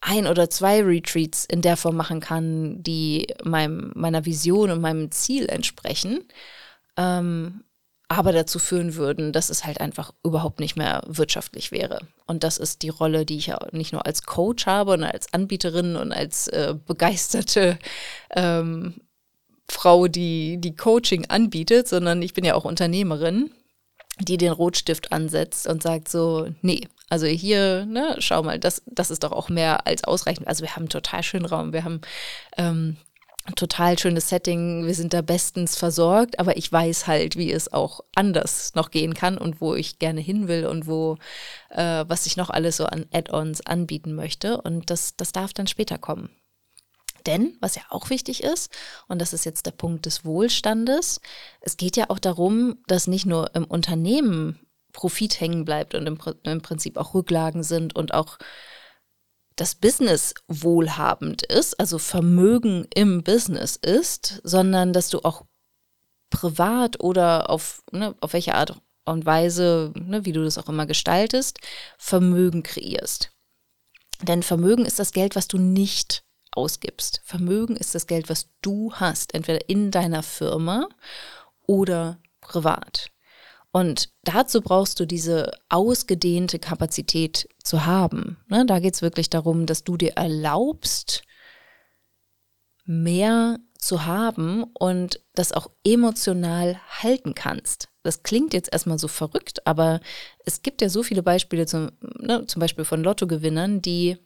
ein 0.00 0.26
oder 0.26 0.48
zwei 0.48 0.82
Retreats 0.82 1.44
in 1.44 1.62
der 1.62 1.76
Form 1.76 1.96
machen 1.96 2.20
kann, 2.20 2.82
die 2.82 3.26
meinem, 3.44 3.92
meiner 3.94 4.24
Vision 4.24 4.70
und 4.70 4.80
meinem 4.80 5.10
Ziel 5.10 5.46
entsprechen, 5.48 6.24
ähm, 6.96 7.64
aber 8.08 8.32
dazu 8.32 8.58
führen 8.58 8.94
würden, 8.94 9.32
dass 9.32 9.50
es 9.50 9.64
halt 9.64 9.80
einfach 9.80 10.12
überhaupt 10.24 10.60
nicht 10.60 10.76
mehr 10.76 11.02
wirtschaftlich 11.06 11.72
wäre. 11.72 12.00
Und 12.26 12.42
das 12.42 12.56
ist 12.56 12.82
die 12.82 12.88
Rolle, 12.88 13.26
die 13.26 13.36
ich 13.36 13.48
ja 13.48 13.58
nicht 13.72 13.92
nur 13.92 14.06
als 14.06 14.22
Coach 14.22 14.66
habe 14.66 14.92
und 14.92 15.04
als 15.04 15.32
Anbieterin 15.34 15.96
und 15.96 16.12
als 16.12 16.48
äh, 16.48 16.74
begeisterte 16.86 17.78
ähm, 18.30 18.94
Frau, 19.70 20.08
die, 20.08 20.58
die 20.58 20.74
Coaching 20.74 21.26
anbietet, 21.26 21.88
sondern 21.88 22.22
ich 22.22 22.34
bin 22.34 22.44
ja 22.44 22.54
auch 22.54 22.64
Unternehmerin, 22.64 23.50
die 24.20 24.36
den 24.36 24.52
Rotstift 24.52 25.12
ansetzt 25.12 25.66
und 25.66 25.82
sagt 25.82 26.08
so, 26.08 26.48
nee, 26.62 26.88
also 27.08 27.26
hier, 27.26 27.86
ne, 27.86 28.16
schau 28.18 28.42
mal, 28.42 28.58
das, 28.58 28.82
das 28.86 29.10
ist 29.10 29.22
doch 29.22 29.32
auch 29.32 29.48
mehr 29.48 29.86
als 29.86 30.04
ausreichend. 30.04 30.48
Also 30.48 30.62
wir 30.62 30.74
haben 30.74 30.82
einen 30.82 30.90
total 30.90 31.22
schönen 31.22 31.46
Raum, 31.46 31.72
wir 31.72 31.84
haben 31.84 32.00
ähm, 32.56 32.96
total 33.56 33.98
schönes 33.98 34.28
Setting, 34.28 34.86
wir 34.86 34.94
sind 34.94 35.14
da 35.14 35.22
bestens 35.22 35.76
versorgt, 35.76 36.38
aber 36.38 36.56
ich 36.56 36.70
weiß 36.70 37.06
halt, 37.06 37.36
wie 37.36 37.50
es 37.50 37.72
auch 37.72 38.00
anders 38.14 38.74
noch 38.74 38.90
gehen 38.90 39.14
kann 39.14 39.38
und 39.38 39.60
wo 39.60 39.74
ich 39.74 39.98
gerne 39.98 40.20
hin 40.20 40.48
will 40.48 40.66
und 40.66 40.86
wo, 40.86 41.16
äh, 41.70 42.04
was 42.06 42.26
ich 42.26 42.36
noch 42.36 42.50
alles 42.50 42.76
so 42.76 42.86
an 42.86 43.06
Add-ons 43.12 43.64
anbieten 43.64 44.14
möchte. 44.14 44.60
Und 44.60 44.90
das, 44.90 45.16
das 45.16 45.32
darf 45.32 45.52
dann 45.52 45.66
später 45.66 45.98
kommen. 45.98 46.30
Denn, 47.28 47.58
was 47.60 47.74
ja 47.74 47.82
auch 47.90 48.08
wichtig 48.08 48.42
ist, 48.42 48.72
und 49.06 49.20
das 49.20 49.34
ist 49.34 49.44
jetzt 49.44 49.66
der 49.66 49.72
Punkt 49.72 50.06
des 50.06 50.24
Wohlstandes, 50.24 51.20
es 51.60 51.76
geht 51.76 51.94
ja 51.98 52.08
auch 52.08 52.18
darum, 52.18 52.78
dass 52.86 53.06
nicht 53.06 53.26
nur 53.26 53.54
im 53.54 53.64
Unternehmen 53.66 54.58
Profit 54.94 55.38
hängen 55.38 55.66
bleibt 55.66 55.94
und 55.94 56.06
im, 56.06 56.18
im 56.44 56.62
Prinzip 56.62 56.96
auch 56.96 57.12
Rücklagen 57.12 57.62
sind 57.62 57.94
und 57.94 58.14
auch 58.14 58.38
das 59.56 59.74
Business 59.74 60.32
wohlhabend 60.46 61.42
ist, 61.42 61.78
also 61.78 61.98
Vermögen 61.98 62.86
im 62.94 63.22
Business 63.22 63.76
ist, 63.76 64.40
sondern 64.42 64.94
dass 64.94 65.10
du 65.10 65.20
auch 65.20 65.44
privat 66.30 66.98
oder 67.04 67.50
auf, 67.50 67.82
ne, 67.92 68.14
auf 68.22 68.32
welche 68.32 68.54
Art 68.54 68.80
und 69.04 69.26
Weise, 69.26 69.92
ne, 69.96 70.24
wie 70.24 70.32
du 70.32 70.44
das 70.44 70.56
auch 70.56 70.70
immer 70.70 70.86
gestaltest, 70.86 71.58
Vermögen 71.98 72.62
kreierst. 72.62 73.32
Denn 74.22 74.42
Vermögen 74.42 74.86
ist 74.86 74.98
das 74.98 75.12
Geld, 75.12 75.36
was 75.36 75.46
du 75.46 75.58
nicht 75.58 76.24
ausgibst. 76.52 77.20
Vermögen 77.24 77.76
ist 77.76 77.94
das 77.94 78.06
Geld, 78.06 78.28
was 78.28 78.48
du 78.62 78.92
hast, 78.94 79.34
entweder 79.34 79.68
in 79.68 79.90
deiner 79.90 80.22
Firma 80.22 80.88
oder 81.66 82.18
privat. 82.40 83.10
Und 83.70 84.10
dazu 84.24 84.62
brauchst 84.62 84.98
du 84.98 85.06
diese 85.06 85.52
ausgedehnte 85.68 86.58
Kapazität 86.58 87.48
zu 87.62 87.84
haben. 87.84 88.38
Ne, 88.48 88.64
da 88.66 88.78
geht 88.78 88.94
es 88.94 89.02
wirklich 89.02 89.30
darum, 89.30 89.66
dass 89.66 89.84
du 89.84 89.96
dir 89.96 90.12
erlaubst, 90.12 91.22
mehr 92.84 93.58
zu 93.78 94.06
haben 94.06 94.64
und 94.78 95.20
das 95.34 95.52
auch 95.52 95.70
emotional 95.84 96.80
halten 96.88 97.34
kannst. 97.34 97.88
Das 98.02 98.22
klingt 98.22 98.54
jetzt 98.54 98.72
erstmal 98.72 98.98
so 98.98 99.06
verrückt, 99.06 99.66
aber 99.66 100.00
es 100.44 100.62
gibt 100.62 100.80
ja 100.80 100.88
so 100.88 101.02
viele 101.02 101.22
Beispiele, 101.22 101.66
zum, 101.66 101.90
ne, 102.18 102.46
zum 102.46 102.60
Beispiel 102.60 102.84
von 102.84 103.02
Lottogewinnern, 103.04 103.82
die 103.82 104.16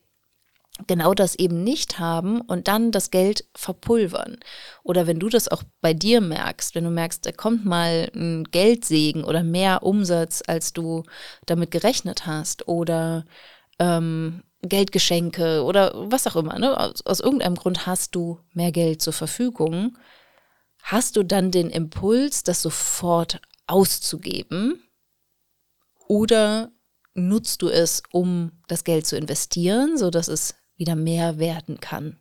genau 0.86 1.14
das 1.14 1.34
eben 1.34 1.62
nicht 1.62 1.98
haben 1.98 2.40
und 2.40 2.66
dann 2.68 2.92
das 2.92 3.10
Geld 3.10 3.44
verpulvern. 3.54 4.38
Oder 4.82 5.06
wenn 5.06 5.18
du 5.18 5.28
das 5.28 5.48
auch 5.48 5.62
bei 5.80 5.94
dir 5.94 6.20
merkst, 6.20 6.74
wenn 6.74 6.84
du 6.84 6.90
merkst, 6.90 7.24
da 7.26 7.32
kommt 7.32 7.64
mal 7.64 8.10
ein 8.14 8.44
Geldsegen 8.44 9.24
oder 9.24 9.42
mehr 9.42 9.82
Umsatz, 9.82 10.42
als 10.46 10.72
du 10.72 11.02
damit 11.46 11.70
gerechnet 11.70 12.26
hast, 12.26 12.68
oder 12.68 13.24
ähm, 13.78 14.42
Geldgeschenke 14.62 15.62
oder 15.64 15.92
was 15.94 16.26
auch 16.26 16.36
immer. 16.36 16.58
Ne? 16.58 16.78
Aus, 16.78 17.04
aus 17.04 17.20
irgendeinem 17.20 17.56
Grund 17.56 17.86
hast 17.86 18.14
du 18.14 18.38
mehr 18.52 18.72
Geld 18.72 19.02
zur 19.02 19.12
Verfügung. 19.12 19.98
Hast 20.82 21.16
du 21.16 21.22
dann 21.22 21.50
den 21.50 21.70
Impuls, 21.70 22.44
das 22.44 22.62
sofort 22.62 23.40
auszugeben? 23.66 24.82
Oder 26.08 26.72
nutzt 27.14 27.62
du 27.62 27.68
es, 27.68 28.02
um 28.10 28.52
das 28.68 28.84
Geld 28.84 29.06
zu 29.06 29.16
investieren, 29.16 29.98
sodass 29.98 30.28
es 30.28 30.54
wieder 30.82 30.96
mehr 30.96 31.38
werden 31.38 31.78
kann? 31.78 32.18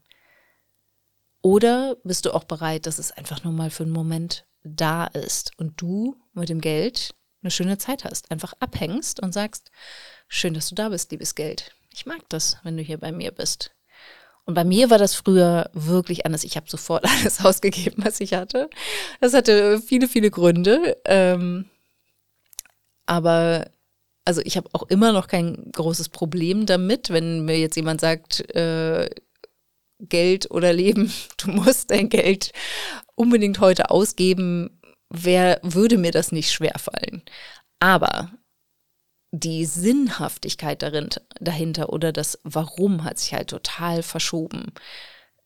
Oder 1.42 1.98
bist 2.04 2.26
du 2.26 2.32
auch 2.34 2.44
bereit, 2.44 2.86
dass 2.86 3.00
es 3.00 3.12
einfach 3.12 3.44
nur 3.44 3.54
mal 3.54 3.72
für 3.72 3.84
einen 3.84 3.92
Moment 3.92 4.46
da 4.64 5.08
ist 5.08 5.52
und 5.58 5.82
du 5.82 6.16
mit 6.34 6.50
dem 6.50 6.62
Geld 6.62 7.16
eine 7.42 7.50
schöne 7.50 7.80
Zeit 7.80 8.06
hast, 8.06 8.30
einfach 8.30 8.54
abhängst 8.60 9.20
und 9.20 9.34
sagst, 9.34 9.72
schön, 10.28 10.54
dass 10.54 10.70
du 10.70 10.76
da 10.76 10.90
bist, 10.90 11.12
liebes 11.12 11.34
Geld. 11.34 11.74
Ich 11.92 12.06
mag 12.06 12.22
das, 12.30 12.58
wenn 12.62 12.78
du 12.78 12.84
hier 12.84 13.00
bei 13.00 13.12
mir 13.12 13.32
bist. 13.32 13.72
Und 14.46 14.54
bei 14.54 14.64
mir 14.64 14.92
war 14.92 15.00
das 15.00 15.16
früher 15.16 15.72
wirklich 15.74 16.28
anders. 16.28 16.44
Ich 16.44 16.56
habe 16.56 16.70
sofort 16.70 17.06
alles 17.20 17.44
ausgegeben, 17.44 18.04
was 18.06 18.20
ich 18.20 18.36
hatte. 18.36 18.70
Das 19.20 19.34
hatte 19.34 19.82
viele, 19.82 20.08
viele 20.08 20.30
Gründe. 20.30 21.02
Ähm, 21.06 21.66
aber 23.08 23.72
also 24.26 24.42
ich 24.44 24.58
habe 24.58 24.70
auch 24.74 24.84
immer 24.84 25.12
noch 25.12 25.28
kein 25.28 25.72
großes 25.72 26.10
Problem 26.10 26.66
damit, 26.66 27.10
wenn 27.10 27.46
mir 27.46 27.58
jetzt 27.58 27.76
jemand 27.76 28.02
sagt, 28.02 28.42
äh, 28.56 29.10
Geld 30.00 30.50
oder 30.52 30.74
Leben, 30.74 31.12
du 31.38 31.52
musst 31.52 31.92
dein 31.92 32.10
Geld 32.10 32.52
unbedingt 33.16 33.60
heute 33.60 33.90
ausgeben, 33.90 34.82
wer 35.10 35.60
würde 35.64 35.98
mir 35.98 36.12
das 36.12 36.32
nicht 36.32 36.52
schwerfallen. 36.52 37.24
Aber 37.80 38.32
die 39.32 39.66
Sinnhaftigkeit 39.66 40.82
darin, 40.82 41.10
dahinter 41.40 41.92
oder 41.94 42.12
das 42.12 42.40
Warum 42.44 43.04
hat 43.04 43.18
sich 43.18 43.34
halt 43.34 43.50
total 43.50 44.04
verschoben. 44.04 44.74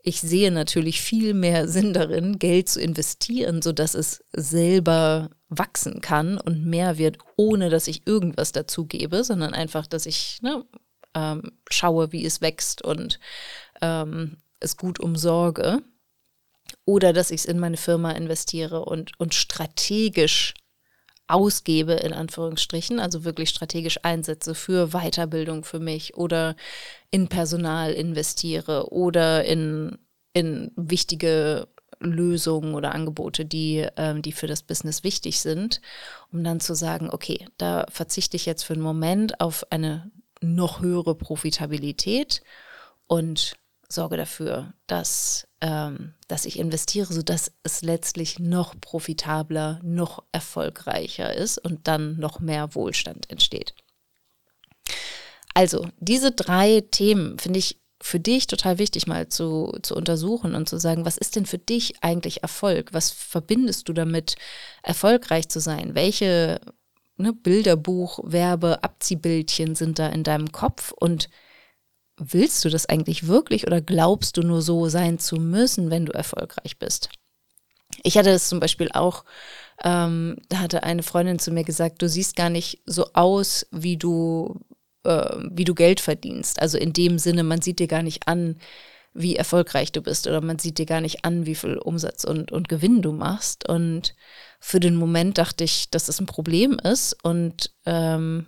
Ich 0.01 0.21
sehe 0.21 0.51
natürlich 0.51 1.01
viel 1.01 1.33
mehr 1.33 1.67
Sinn 1.67 1.93
darin, 1.93 2.39
Geld 2.39 2.69
zu 2.69 2.81
investieren, 2.81 3.61
sodass 3.61 3.95
es 3.95 4.23
selber 4.33 5.29
wachsen 5.49 6.01
kann 6.01 6.37
und 6.37 6.65
mehr 6.65 6.97
wird, 6.97 7.17
ohne 7.35 7.69
dass 7.69 7.87
ich 7.87 8.07
irgendwas 8.07 8.51
dazu 8.51 8.85
gebe, 8.85 9.23
sondern 9.23 9.53
einfach, 9.53 9.87
dass 9.87 10.05
ich 10.05 10.41
ne, 10.41 10.65
ähm, 11.13 11.51
schaue, 11.69 12.11
wie 12.11 12.25
es 12.25 12.41
wächst 12.41 12.81
und 12.81 13.19
ähm, 13.81 14.37
es 14.59 14.77
gut 14.77 14.99
umsorge. 14.99 15.81
Oder 16.83 17.13
dass 17.13 17.31
ich 17.31 17.41
es 17.41 17.45
in 17.45 17.59
meine 17.59 17.77
Firma 17.77 18.11
investiere 18.11 18.85
und, 18.85 19.19
und 19.19 19.33
strategisch 19.33 20.53
ausgebe, 21.27 21.93
in 21.93 22.13
Anführungsstrichen, 22.13 22.99
also 22.99 23.23
wirklich 23.23 23.49
strategisch 23.49 23.99
einsetze 24.03 24.53
für 24.53 24.89
Weiterbildung 24.89 25.63
für 25.63 25.79
mich 25.79 26.15
oder 26.15 26.55
in 27.09 27.27
Personal 27.27 27.93
investiere 27.93 28.91
oder 28.91 29.43
in, 29.45 29.97
in 30.33 30.71
wichtige 30.75 31.67
Lösungen 31.99 32.75
oder 32.75 32.93
Angebote, 32.93 33.45
die, 33.45 33.87
ähm, 33.97 34.21
die 34.21 34.31
für 34.31 34.47
das 34.47 34.63
Business 34.63 35.03
wichtig 35.03 35.39
sind, 35.39 35.81
um 36.31 36.43
dann 36.43 36.59
zu 36.59 36.75
sagen, 36.75 37.09
okay, 37.09 37.47
da 37.57 37.85
verzichte 37.89 38.37
ich 38.37 38.45
jetzt 38.45 38.63
für 38.63 38.73
einen 38.73 38.81
Moment 38.81 39.39
auf 39.41 39.65
eine 39.71 40.11
noch 40.41 40.81
höhere 40.81 41.15
Profitabilität 41.15 42.41
und 43.07 43.55
sorge 43.87 44.17
dafür, 44.17 44.73
dass, 44.87 45.47
ähm, 45.61 46.13
dass 46.27 46.45
ich 46.45 46.59
investiere, 46.59 47.13
sodass 47.13 47.51
es 47.63 47.81
letztlich 47.81 48.39
noch 48.39 48.79
profitabler, 48.79 49.79
noch 49.83 50.23
erfolgreicher 50.31 51.33
ist 51.33 51.57
und 51.57 51.87
dann 51.87 52.17
noch 52.17 52.39
mehr 52.39 52.75
Wohlstand 52.75 53.29
entsteht. 53.29 53.73
Also, 55.53 55.87
diese 55.99 56.31
drei 56.31 56.81
Themen 56.81 57.39
finde 57.39 57.59
ich 57.59 57.79
für 58.05 58.19
dich 58.19 58.45
total 58.45 58.77
wichtig 58.77 59.07
mal 59.07 59.29
zu, 59.29 59.75
zu 59.81 59.95
untersuchen 59.95 60.53
und 60.53 60.69
zu 60.69 60.77
sagen, 60.77 61.05
was 61.05 61.17
ist 61.17 61.35
denn 61.35 61.47
für 61.47 61.57
dich 61.57 62.03
eigentlich 62.03 62.43
Erfolg? 62.43 62.93
Was 62.93 63.09
verbindest 63.09 63.89
du 63.89 63.93
damit, 63.93 64.35
erfolgreich 64.83 65.49
zu 65.49 65.59
sein? 65.59 65.95
Welche 65.95 66.61
ne, 67.17 67.33
Bilderbuch, 67.33 68.19
Werbe, 68.21 68.83
Abziehbildchen 68.83 69.73
sind 69.73 69.97
da 69.97 70.09
in 70.09 70.21
deinem 70.21 70.51
Kopf 70.51 70.91
und 70.91 71.29
willst 72.17 72.63
du 72.63 72.69
das 72.69 72.85
eigentlich 72.85 73.25
wirklich 73.25 73.65
oder 73.65 73.81
glaubst 73.81 74.37
du 74.37 74.43
nur 74.43 74.61
so 74.61 74.87
sein 74.87 75.17
zu 75.17 75.37
müssen, 75.37 75.89
wenn 75.89 76.05
du 76.05 76.11
erfolgreich 76.11 76.77
bist? 76.77 77.09
Ich 78.03 78.19
hatte 78.19 78.29
es 78.29 78.49
zum 78.49 78.59
Beispiel 78.59 78.91
auch, 78.93 79.25
ähm, 79.83 80.37
da 80.49 80.59
hatte 80.59 80.83
eine 80.83 81.01
Freundin 81.01 81.39
zu 81.39 81.49
mir 81.49 81.63
gesagt, 81.63 82.03
du 82.03 82.07
siehst 82.07 82.35
gar 82.35 82.51
nicht 82.51 82.83
so 82.85 83.07
aus, 83.13 83.65
wie 83.71 83.97
du, 83.97 84.61
äh, 85.05 85.37
wie 85.51 85.63
du 85.63 85.75
Geld 85.75 85.99
verdienst. 85.99 86.61
Also 86.61 86.77
in 86.77 86.93
dem 86.93 87.19
Sinne, 87.19 87.43
man 87.43 87.61
sieht 87.61 87.79
dir 87.79 87.87
gar 87.87 88.03
nicht 88.03 88.27
an, 88.27 88.57
wie 89.13 89.37
erfolgreich 89.37 89.93
du 89.93 90.01
bist 90.01 90.27
oder 90.27 90.41
man 90.41 90.59
sieht 90.59 90.77
dir 90.77 90.85
gar 90.85 90.99
nicht 90.99 91.23
an, 91.23 91.45
wie 91.45 91.55
viel 91.55 91.77
Umsatz 91.77 92.25
und, 92.25 92.51
und 92.51 92.67
Gewinn 92.67 93.01
du 93.01 93.13
machst. 93.13 93.67
Und 93.67 94.15
für 94.59 94.79
den 94.81 94.95
Moment 94.95 95.37
dachte 95.37 95.63
ich, 95.63 95.89
dass 95.89 96.07
das 96.07 96.19
ein 96.19 96.25
Problem 96.25 96.77
ist. 96.83 97.15
Und 97.23 97.71
ähm, 97.85 98.47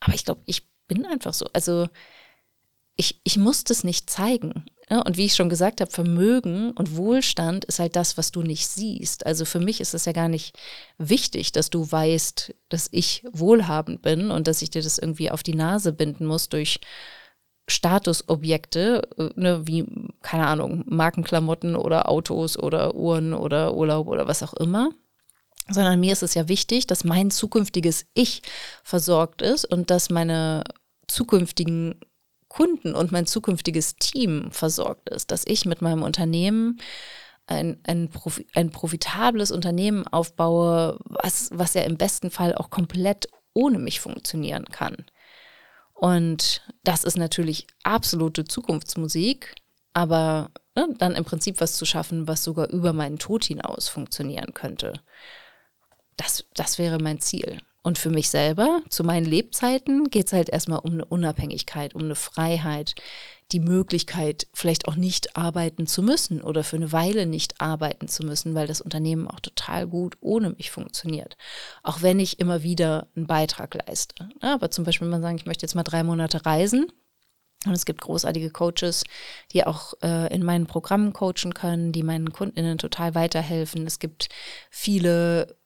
aber 0.00 0.14
ich 0.14 0.24
glaube, 0.24 0.40
ich 0.46 0.68
bin 0.88 1.06
einfach 1.06 1.32
so. 1.32 1.46
Also 1.52 1.88
ich, 2.96 3.20
ich 3.22 3.36
muss 3.36 3.64
das 3.64 3.84
nicht 3.84 4.10
zeigen. 4.10 4.66
Ja, 4.90 5.02
und 5.02 5.16
wie 5.16 5.26
ich 5.26 5.36
schon 5.36 5.48
gesagt 5.48 5.80
habe, 5.80 5.90
Vermögen 5.90 6.72
und 6.72 6.96
Wohlstand 6.96 7.64
ist 7.64 7.78
halt 7.78 7.94
das, 7.94 8.18
was 8.18 8.32
du 8.32 8.42
nicht 8.42 8.66
siehst. 8.66 9.24
Also 9.24 9.44
für 9.44 9.60
mich 9.60 9.80
ist 9.80 9.94
es 9.94 10.04
ja 10.04 10.12
gar 10.12 10.28
nicht 10.28 10.58
wichtig, 10.98 11.52
dass 11.52 11.70
du 11.70 11.90
weißt, 11.90 12.52
dass 12.68 12.88
ich 12.90 13.24
wohlhabend 13.30 14.02
bin 14.02 14.32
und 14.32 14.48
dass 14.48 14.62
ich 14.62 14.70
dir 14.70 14.82
das 14.82 14.98
irgendwie 14.98 15.30
auf 15.30 15.44
die 15.44 15.54
Nase 15.54 15.92
binden 15.92 16.26
muss 16.26 16.48
durch 16.48 16.80
Statusobjekte, 17.68 19.08
äh, 19.16 19.30
ne, 19.36 19.64
wie, 19.64 19.86
keine 20.22 20.48
Ahnung, 20.48 20.82
Markenklamotten 20.86 21.76
oder 21.76 22.08
Autos 22.08 22.58
oder 22.58 22.96
Uhren 22.96 23.32
oder 23.32 23.74
Urlaub 23.74 24.08
oder 24.08 24.26
was 24.26 24.42
auch 24.42 24.54
immer. 24.54 24.90
Sondern 25.68 26.00
mir 26.00 26.12
ist 26.12 26.24
es 26.24 26.34
ja 26.34 26.48
wichtig, 26.48 26.88
dass 26.88 27.04
mein 27.04 27.30
zukünftiges 27.30 28.06
Ich 28.12 28.42
versorgt 28.82 29.40
ist 29.40 29.66
und 29.66 29.90
dass 29.90 30.10
meine 30.10 30.64
zukünftigen 31.06 32.00
Kunden 32.50 32.94
und 32.94 33.12
mein 33.12 33.26
zukünftiges 33.26 33.96
Team 33.96 34.50
versorgt 34.50 35.08
ist, 35.08 35.30
dass 35.30 35.46
ich 35.46 35.64
mit 35.64 35.80
meinem 35.80 36.02
Unternehmen 36.02 36.80
ein, 37.46 37.78
ein, 37.84 38.10
ein 38.54 38.70
profitables 38.70 39.52
Unternehmen 39.52 40.06
aufbaue, 40.06 40.98
was, 41.04 41.50
was 41.52 41.74
ja 41.74 41.82
im 41.82 41.96
besten 41.96 42.30
Fall 42.30 42.54
auch 42.54 42.68
komplett 42.68 43.28
ohne 43.54 43.78
mich 43.78 44.00
funktionieren 44.00 44.64
kann. 44.66 44.96
Und 45.94 46.62
das 46.82 47.04
ist 47.04 47.16
natürlich 47.16 47.68
absolute 47.84 48.44
Zukunftsmusik, 48.44 49.54
aber 49.92 50.50
ne, 50.74 50.88
dann 50.98 51.14
im 51.14 51.24
Prinzip 51.24 51.60
was 51.60 51.76
zu 51.76 51.84
schaffen, 51.84 52.26
was 52.26 52.42
sogar 52.42 52.68
über 52.70 52.92
meinen 52.92 53.18
Tod 53.18 53.44
hinaus 53.44 53.88
funktionieren 53.88 54.54
könnte. 54.54 54.94
Das, 56.16 56.44
das 56.54 56.78
wäre 56.78 56.98
mein 56.98 57.20
Ziel. 57.20 57.60
Und 57.82 57.98
für 57.98 58.10
mich 58.10 58.28
selber, 58.28 58.82
zu 58.90 59.04
meinen 59.04 59.24
Lebzeiten, 59.24 60.10
geht 60.10 60.26
es 60.26 60.32
halt 60.32 60.50
erstmal 60.50 60.80
um 60.80 60.92
eine 60.92 61.04
Unabhängigkeit, 61.04 61.94
um 61.94 62.02
eine 62.02 62.14
Freiheit, 62.14 62.94
die 63.52 63.60
Möglichkeit, 63.60 64.46
vielleicht 64.52 64.86
auch 64.86 64.96
nicht 64.96 65.36
arbeiten 65.36 65.86
zu 65.86 66.02
müssen 66.02 66.42
oder 66.42 66.62
für 66.62 66.76
eine 66.76 66.92
Weile 66.92 67.26
nicht 67.26 67.60
arbeiten 67.60 68.06
zu 68.06 68.24
müssen, 68.24 68.54
weil 68.54 68.66
das 68.66 68.80
Unternehmen 68.80 69.26
auch 69.26 69.40
total 69.40 69.86
gut 69.86 70.16
ohne 70.20 70.50
mich 70.50 70.70
funktioniert. 70.70 71.36
Auch 71.82 72.02
wenn 72.02 72.20
ich 72.20 72.38
immer 72.38 72.62
wieder 72.62 73.08
einen 73.16 73.26
Beitrag 73.26 73.74
leiste. 73.86 74.28
aber 74.40 74.70
zum 74.70 74.84
Beispiel, 74.84 75.06
wenn 75.06 75.12
man 75.12 75.22
sagt, 75.22 75.40
ich 75.40 75.46
möchte 75.46 75.64
jetzt 75.64 75.74
mal 75.74 75.82
drei 75.82 76.04
Monate 76.04 76.44
reisen, 76.46 76.92
und 77.66 77.72
es 77.72 77.84
gibt 77.84 78.00
großartige 78.00 78.48
Coaches, 78.48 79.04
die 79.52 79.66
auch 79.66 79.92
äh, 80.02 80.34
in 80.34 80.42
meinen 80.42 80.66
Programmen 80.66 81.12
coachen 81.12 81.52
können, 81.52 81.92
die 81.92 82.02
meinen 82.02 82.32
Kundinnen 82.32 82.78
total 82.78 83.14
weiterhelfen. 83.14 83.86
Es 83.86 83.98
gibt 83.98 84.30
viele 84.70 85.59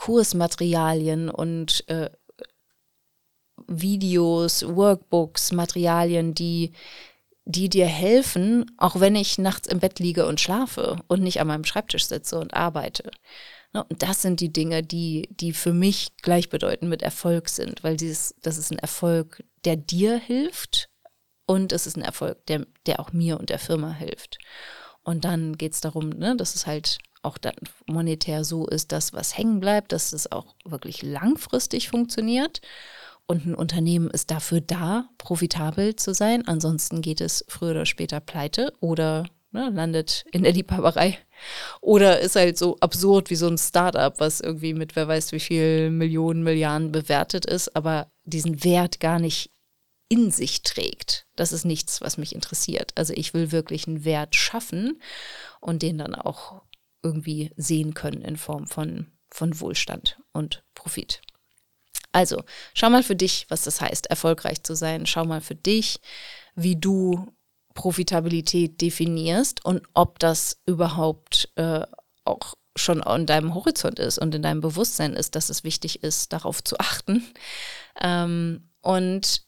Kursmaterialien 0.00 1.28
und 1.28 1.84
äh, 1.88 2.08
Videos, 3.66 4.66
Workbooks, 4.66 5.52
Materialien, 5.52 6.32
die, 6.32 6.72
die 7.44 7.68
dir 7.68 7.86
helfen, 7.86 8.64
auch 8.78 8.98
wenn 8.98 9.14
ich 9.14 9.36
nachts 9.36 9.68
im 9.68 9.78
Bett 9.78 9.98
liege 9.98 10.26
und 10.26 10.40
schlafe 10.40 10.96
und 11.06 11.20
nicht 11.20 11.38
an 11.38 11.48
meinem 11.48 11.64
Schreibtisch 11.64 12.06
sitze 12.06 12.38
und 12.38 12.54
arbeite. 12.54 13.10
Ne, 13.74 13.84
und 13.84 14.02
das 14.02 14.22
sind 14.22 14.40
die 14.40 14.50
Dinge, 14.50 14.82
die, 14.82 15.28
die 15.32 15.52
für 15.52 15.74
mich 15.74 16.16
gleichbedeutend 16.22 16.88
mit 16.88 17.02
Erfolg 17.02 17.50
sind, 17.50 17.84
weil 17.84 17.98
dieses, 17.98 18.34
das 18.40 18.56
ist 18.56 18.72
ein 18.72 18.78
Erfolg, 18.78 19.44
der 19.66 19.76
dir 19.76 20.16
hilft 20.16 20.88
und 21.44 21.72
es 21.72 21.86
ist 21.86 21.98
ein 21.98 22.02
Erfolg, 22.02 22.46
der, 22.46 22.66
der 22.86 23.00
auch 23.00 23.12
mir 23.12 23.38
und 23.38 23.50
der 23.50 23.58
Firma 23.58 23.92
hilft. 23.92 24.38
Und 25.02 25.26
dann 25.26 25.58
geht 25.58 25.74
es 25.74 25.82
darum, 25.82 26.08
ne, 26.08 26.36
dass 26.36 26.54
es 26.54 26.66
halt 26.66 27.00
auch 27.22 27.38
dann 27.38 27.54
monetär 27.86 28.44
so 28.44 28.66
ist, 28.66 28.92
dass 28.92 29.12
was 29.12 29.36
hängen 29.36 29.60
bleibt, 29.60 29.92
dass 29.92 30.12
es 30.12 30.30
auch 30.30 30.54
wirklich 30.64 31.02
langfristig 31.02 31.88
funktioniert. 31.88 32.60
Und 33.26 33.46
ein 33.46 33.54
Unternehmen 33.54 34.10
ist 34.10 34.30
dafür 34.30 34.60
da, 34.60 35.08
profitabel 35.18 35.94
zu 35.94 36.14
sein. 36.14 36.48
Ansonsten 36.48 37.00
geht 37.00 37.20
es 37.20 37.44
früher 37.48 37.70
oder 37.72 37.86
später 37.86 38.18
pleite 38.20 38.72
oder 38.80 39.24
ne, 39.52 39.70
landet 39.70 40.24
in 40.32 40.42
der 40.42 40.52
Liebhaberei. 40.52 41.18
Oder 41.80 42.20
ist 42.20 42.36
halt 42.36 42.58
so 42.58 42.76
absurd 42.80 43.30
wie 43.30 43.36
so 43.36 43.46
ein 43.46 43.58
Startup, 43.58 44.18
was 44.18 44.40
irgendwie 44.40 44.74
mit 44.74 44.96
wer 44.96 45.08
weiß 45.08 45.32
wie 45.32 45.40
viel 45.40 45.90
Millionen, 45.90 46.42
Milliarden 46.42 46.92
bewertet 46.92 47.46
ist, 47.46 47.74
aber 47.76 48.10
diesen 48.24 48.64
Wert 48.64 49.00
gar 49.00 49.18
nicht 49.18 49.50
in 50.08 50.32
sich 50.32 50.62
trägt. 50.62 51.26
Das 51.36 51.52
ist 51.52 51.64
nichts, 51.64 52.00
was 52.00 52.18
mich 52.18 52.34
interessiert. 52.34 52.92
Also 52.96 53.14
ich 53.14 53.32
will 53.32 53.52
wirklich 53.52 53.86
einen 53.86 54.04
Wert 54.04 54.34
schaffen 54.34 55.00
und 55.60 55.82
den 55.82 55.98
dann 55.98 56.16
auch 56.16 56.62
irgendwie 57.02 57.52
sehen 57.56 57.94
können 57.94 58.22
in 58.22 58.36
Form 58.36 58.66
von, 58.66 59.06
von 59.28 59.60
Wohlstand 59.60 60.20
und 60.32 60.64
Profit. 60.74 61.20
Also, 62.12 62.42
schau 62.74 62.90
mal 62.90 63.02
für 63.02 63.16
dich, 63.16 63.46
was 63.48 63.62
das 63.62 63.80
heißt, 63.80 64.06
erfolgreich 64.06 64.62
zu 64.62 64.74
sein. 64.74 65.06
Schau 65.06 65.24
mal 65.24 65.40
für 65.40 65.54
dich, 65.54 66.00
wie 66.54 66.76
du 66.76 67.32
Profitabilität 67.74 68.80
definierst 68.80 69.64
und 69.64 69.86
ob 69.94 70.18
das 70.18 70.60
überhaupt 70.66 71.50
äh, 71.54 71.86
auch 72.24 72.54
schon 72.76 73.02
an 73.02 73.26
deinem 73.26 73.54
Horizont 73.54 73.98
ist 73.98 74.18
und 74.18 74.34
in 74.34 74.42
deinem 74.42 74.60
Bewusstsein 74.60 75.14
ist, 75.14 75.34
dass 75.36 75.50
es 75.50 75.64
wichtig 75.64 76.02
ist, 76.02 76.32
darauf 76.32 76.62
zu 76.64 76.78
achten. 76.78 77.24
Ähm, 78.00 78.70
und, 78.80 79.44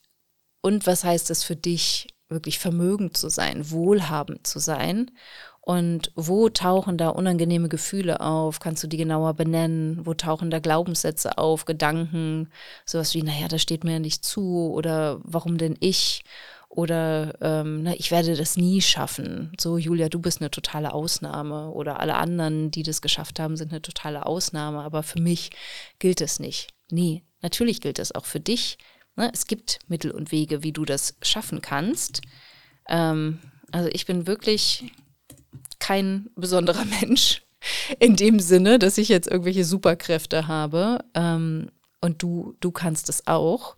und 0.60 0.86
was 0.86 1.04
heißt 1.04 1.30
es 1.30 1.42
für 1.42 1.56
dich, 1.56 2.08
wirklich 2.28 2.58
vermögend 2.58 3.16
zu 3.16 3.28
sein, 3.28 3.70
wohlhabend 3.70 4.46
zu 4.46 4.58
sein 4.58 5.10
und 5.64 6.10
wo 6.16 6.48
tauchen 6.48 6.98
da 6.98 7.10
unangenehme 7.10 7.68
Gefühle 7.68 8.20
auf? 8.20 8.58
Kannst 8.58 8.82
du 8.82 8.88
die 8.88 8.96
genauer 8.96 9.34
benennen? 9.34 10.04
Wo 10.04 10.12
tauchen 10.12 10.50
da 10.50 10.58
Glaubenssätze 10.58 11.38
auf, 11.38 11.66
Gedanken? 11.66 12.50
Sowas 12.84 13.14
wie, 13.14 13.22
naja, 13.22 13.46
das 13.46 13.62
steht 13.62 13.84
mir 13.84 13.92
ja 13.92 13.98
nicht 14.00 14.24
zu 14.24 14.72
oder 14.72 15.20
warum 15.22 15.58
denn 15.58 15.76
ich? 15.78 16.24
Oder 16.68 17.36
ähm, 17.40 17.84
na, 17.84 17.94
ich 17.94 18.10
werde 18.10 18.34
das 18.34 18.56
nie 18.56 18.80
schaffen. 18.80 19.52
So, 19.60 19.78
Julia, 19.78 20.08
du 20.08 20.18
bist 20.18 20.40
eine 20.40 20.50
totale 20.50 20.92
Ausnahme. 20.92 21.70
Oder 21.70 22.00
alle 22.00 22.16
anderen, 22.16 22.72
die 22.72 22.82
das 22.82 23.00
geschafft 23.00 23.38
haben, 23.38 23.56
sind 23.56 23.70
eine 23.70 23.82
totale 23.82 24.26
Ausnahme. 24.26 24.80
Aber 24.80 25.04
für 25.04 25.20
mich 25.20 25.50
gilt 26.00 26.20
es 26.20 26.40
nicht. 26.40 26.70
Nee, 26.90 27.22
natürlich 27.40 27.80
gilt 27.80 28.00
es 28.00 28.12
auch 28.12 28.24
für 28.24 28.40
dich. 28.40 28.78
Ne? 29.14 29.30
Es 29.32 29.46
gibt 29.46 29.78
Mittel 29.86 30.10
und 30.10 30.32
Wege, 30.32 30.64
wie 30.64 30.72
du 30.72 30.84
das 30.84 31.14
schaffen 31.22 31.62
kannst. 31.62 32.20
Ähm, 32.88 33.38
also 33.70 33.88
ich 33.92 34.06
bin 34.06 34.26
wirklich 34.26 34.90
kein 35.82 36.30
besonderer 36.36 36.84
Mensch 37.00 37.42
in 37.98 38.16
dem 38.16 38.38
Sinne, 38.38 38.78
dass 38.78 38.98
ich 38.98 39.08
jetzt 39.08 39.28
irgendwelche 39.28 39.64
Superkräfte 39.64 40.46
habe. 40.46 41.04
Ähm, 41.14 41.70
und 42.00 42.22
du, 42.22 42.56
du 42.60 42.70
kannst 42.70 43.08
es 43.08 43.26
auch. 43.26 43.74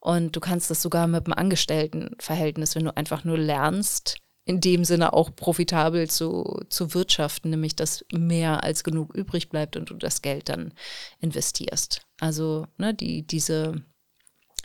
Und 0.00 0.36
du 0.36 0.40
kannst 0.40 0.70
es 0.70 0.82
sogar 0.82 1.06
mit 1.06 1.26
einem 1.26 1.32
Angestelltenverhältnis, 1.32 2.74
wenn 2.74 2.84
du 2.84 2.96
einfach 2.96 3.24
nur 3.24 3.38
lernst, 3.38 4.16
in 4.44 4.60
dem 4.60 4.84
Sinne 4.84 5.14
auch 5.14 5.34
profitabel 5.34 6.10
zu, 6.10 6.60
zu 6.68 6.92
wirtschaften, 6.92 7.50
nämlich 7.50 7.74
dass 7.74 8.04
mehr 8.12 8.62
als 8.62 8.84
genug 8.84 9.14
übrig 9.14 9.48
bleibt 9.48 9.76
und 9.76 9.88
du 9.88 9.94
das 9.94 10.20
Geld 10.20 10.50
dann 10.50 10.72
investierst. 11.20 12.02
Also 12.20 12.66
ne, 12.76 12.92
die, 12.92 13.22
diese, 13.22 13.82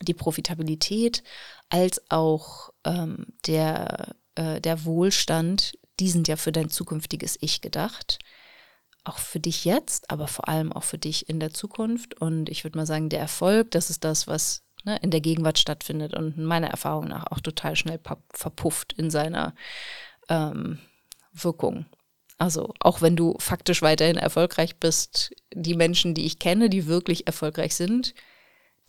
die 0.01 0.13
Profitabilität 0.13 1.23
als 1.69 2.01
auch 2.09 2.71
ähm, 2.83 3.27
der, 3.47 4.15
äh, 4.35 4.59
der 4.59 4.83
Wohlstand, 4.83 5.77
die 5.99 6.09
sind 6.09 6.27
ja 6.27 6.35
für 6.35 6.51
dein 6.51 6.69
zukünftiges 6.69 7.37
Ich 7.41 7.61
gedacht. 7.61 8.19
Auch 9.03 9.17
für 9.17 9.39
dich 9.39 9.65
jetzt, 9.65 10.11
aber 10.11 10.27
vor 10.27 10.47
allem 10.47 10.71
auch 10.73 10.83
für 10.83 10.97
dich 10.97 11.29
in 11.29 11.39
der 11.39 11.53
Zukunft. 11.53 12.19
Und 12.19 12.49
ich 12.49 12.63
würde 12.63 12.77
mal 12.77 12.85
sagen, 12.85 13.09
der 13.09 13.19
Erfolg, 13.19 13.71
das 13.71 13.89
ist 13.89 14.03
das, 14.03 14.27
was 14.27 14.63
ne, 14.83 14.97
in 15.01 15.11
der 15.11 15.21
Gegenwart 15.21 15.59
stattfindet 15.59 16.13
und 16.13 16.37
meiner 16.37 16.67
Erfahrung 16.67 17.07
nach 17.07 17.27
auch 17.31 17.39
total 17.39 17.75
schnell 17.75 17.99
verpufft 18.33 18.93
in 18.93 19.09
seiner 19.09 19.55
ähm, 20.27 20.79
Wirkung. 21.31 21.85
Also 22.37 22.73
auch 22.79 23.01
wenn 23.01 23.15
du 23.15 23.35
faktisch 23.39 23.81
weiterhin 23.81 24.15
erfolgreich 24.15 24.77
bist, 24.77 25.31
die 25.53 25.75
Menschen, 25.75 26.13
die 26.13 26.25
ich 26.25 26.39
kenne, 26.39 26.69
die 26.69 26.87
wirklich 26.87 27.27
erfolgreich 27.27 27.75
sind, 27.75 28.13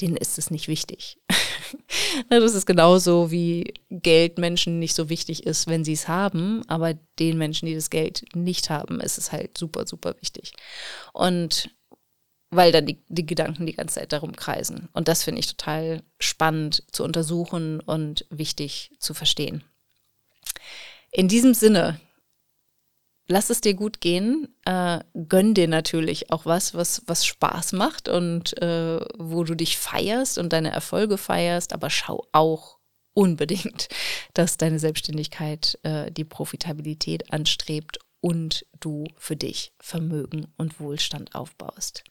denen 0.00 0.16
ist 0.16 0.38
es 0.38 0.50
nicht 0.50 0.68
wichtig. 0.68 1.18
das 2.30 2.54
ist 2.54 2.66
genauso 2.66 3.30
wie 3.30 3.74
Geld 3.90 4.38
Menschen 4.38 4.78
nicht 4.78 4.94
so 4.94 5.08
wichtig 5.08 5.46
ist, 5.46 5.66
wenn 5.66 5.84
sie 5.84 5.92
es 5.92 6.08
haben, 6.08 6.62
aber 6.68 6.94
den 7.18 7.38
Menschen, 7.38 7.66
die 7.66 7.74
das 7.74 7.90
Geld 7.90 8.24
nicht 8.34 8.70
haben, 8.70 9.00
ist 9.00 9.18
es 9.18 9.32
halt 9.32 9.56
super, 9.56 9.86
super 9.86 10.14
wichtig. 10.20 10.52
Und 11.12 11.70
weil 12.50 12.72
dann 12.72 12.86
die, 12.86 13.00
die 13.08 13.26
Gedanken 13.26 13.66
die 13.66 13.74
ganze 13.74 14.00
Zeit 14.00 14.12
darum 14.12 14.34
kreisen. 14.34 14.88
Und 14.92 15.06
das 15.06 15.22
finde 15.22 15.40
ich 15.40 15.46
total 15.46 16.02
spannend 16.18 16.82
zu 16.90 17.04
untersuchen 17.04 17.80
und 17.80 18.26
wichtig 18.28 18.90
zu 18.98 19.14
verstehen. 19.14 19.62
In 21.12 21.28
diesem 21.28 21.54
Sinne 21.54 22.00
lass 23.30 23.48
es 23.48 23.60
dir 23.60 23.74
gut 23.74 24.00
gehen. 24.00 24.54
Äh, 24.64 25.00
gönn 25.28 25.54
dir 25.54 25.68
natürlich 25.68 26.30
auch 26.30 26.44
was, 26.46 26.74
was, 26.74 27.02
was 27.06 27.24
Spaß 27.24 27.72
macht 27.72 28.08
und 28.08 28.60
äh, 28.60 29.00
wo 29.18 29.44
du 29.44 29.54
dich 29.54 29.78
feierst 29.78 30.36
und 30.36 30.52
deine 30.52 30.72
Erfolge 30.72 31.16
feierst, 31.16 31.72
aber 31.72 31.88
schau 31.88 32.26
auch 32.32 32.78
unbedingt, 33.14 33.88
dass 34.34 34.58
deine 34.58 34.78
Selbstständigkeit 34.78 35.78
äh, 35.84 36.10
die 36.10 36.24
Profitabilität 36.24 37.32
anstrebt 37.32 37.98
und 38.20 38.66
du 38.80 39.04
für 39.16 39.36
dich 39.36 39.72
Vermögen 39.78 40.52
und 40.58 40.80
Wohlstand 40.80 41.34
aufbaust. 41.34 42.04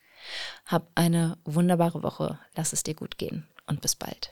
Hab 0.66 0.90
eine 0.96 1.38
wunderbare 1.46 2.02
Woche, 2.02 2.40
lass 2.56 2.74
es 2.74 2.84
dir 2.84 2.96
gut 2.96 3.18
gehen 3.18 3.48
und 3.68 3.82
bis 3.82 3.96
bald. 3.96 4.32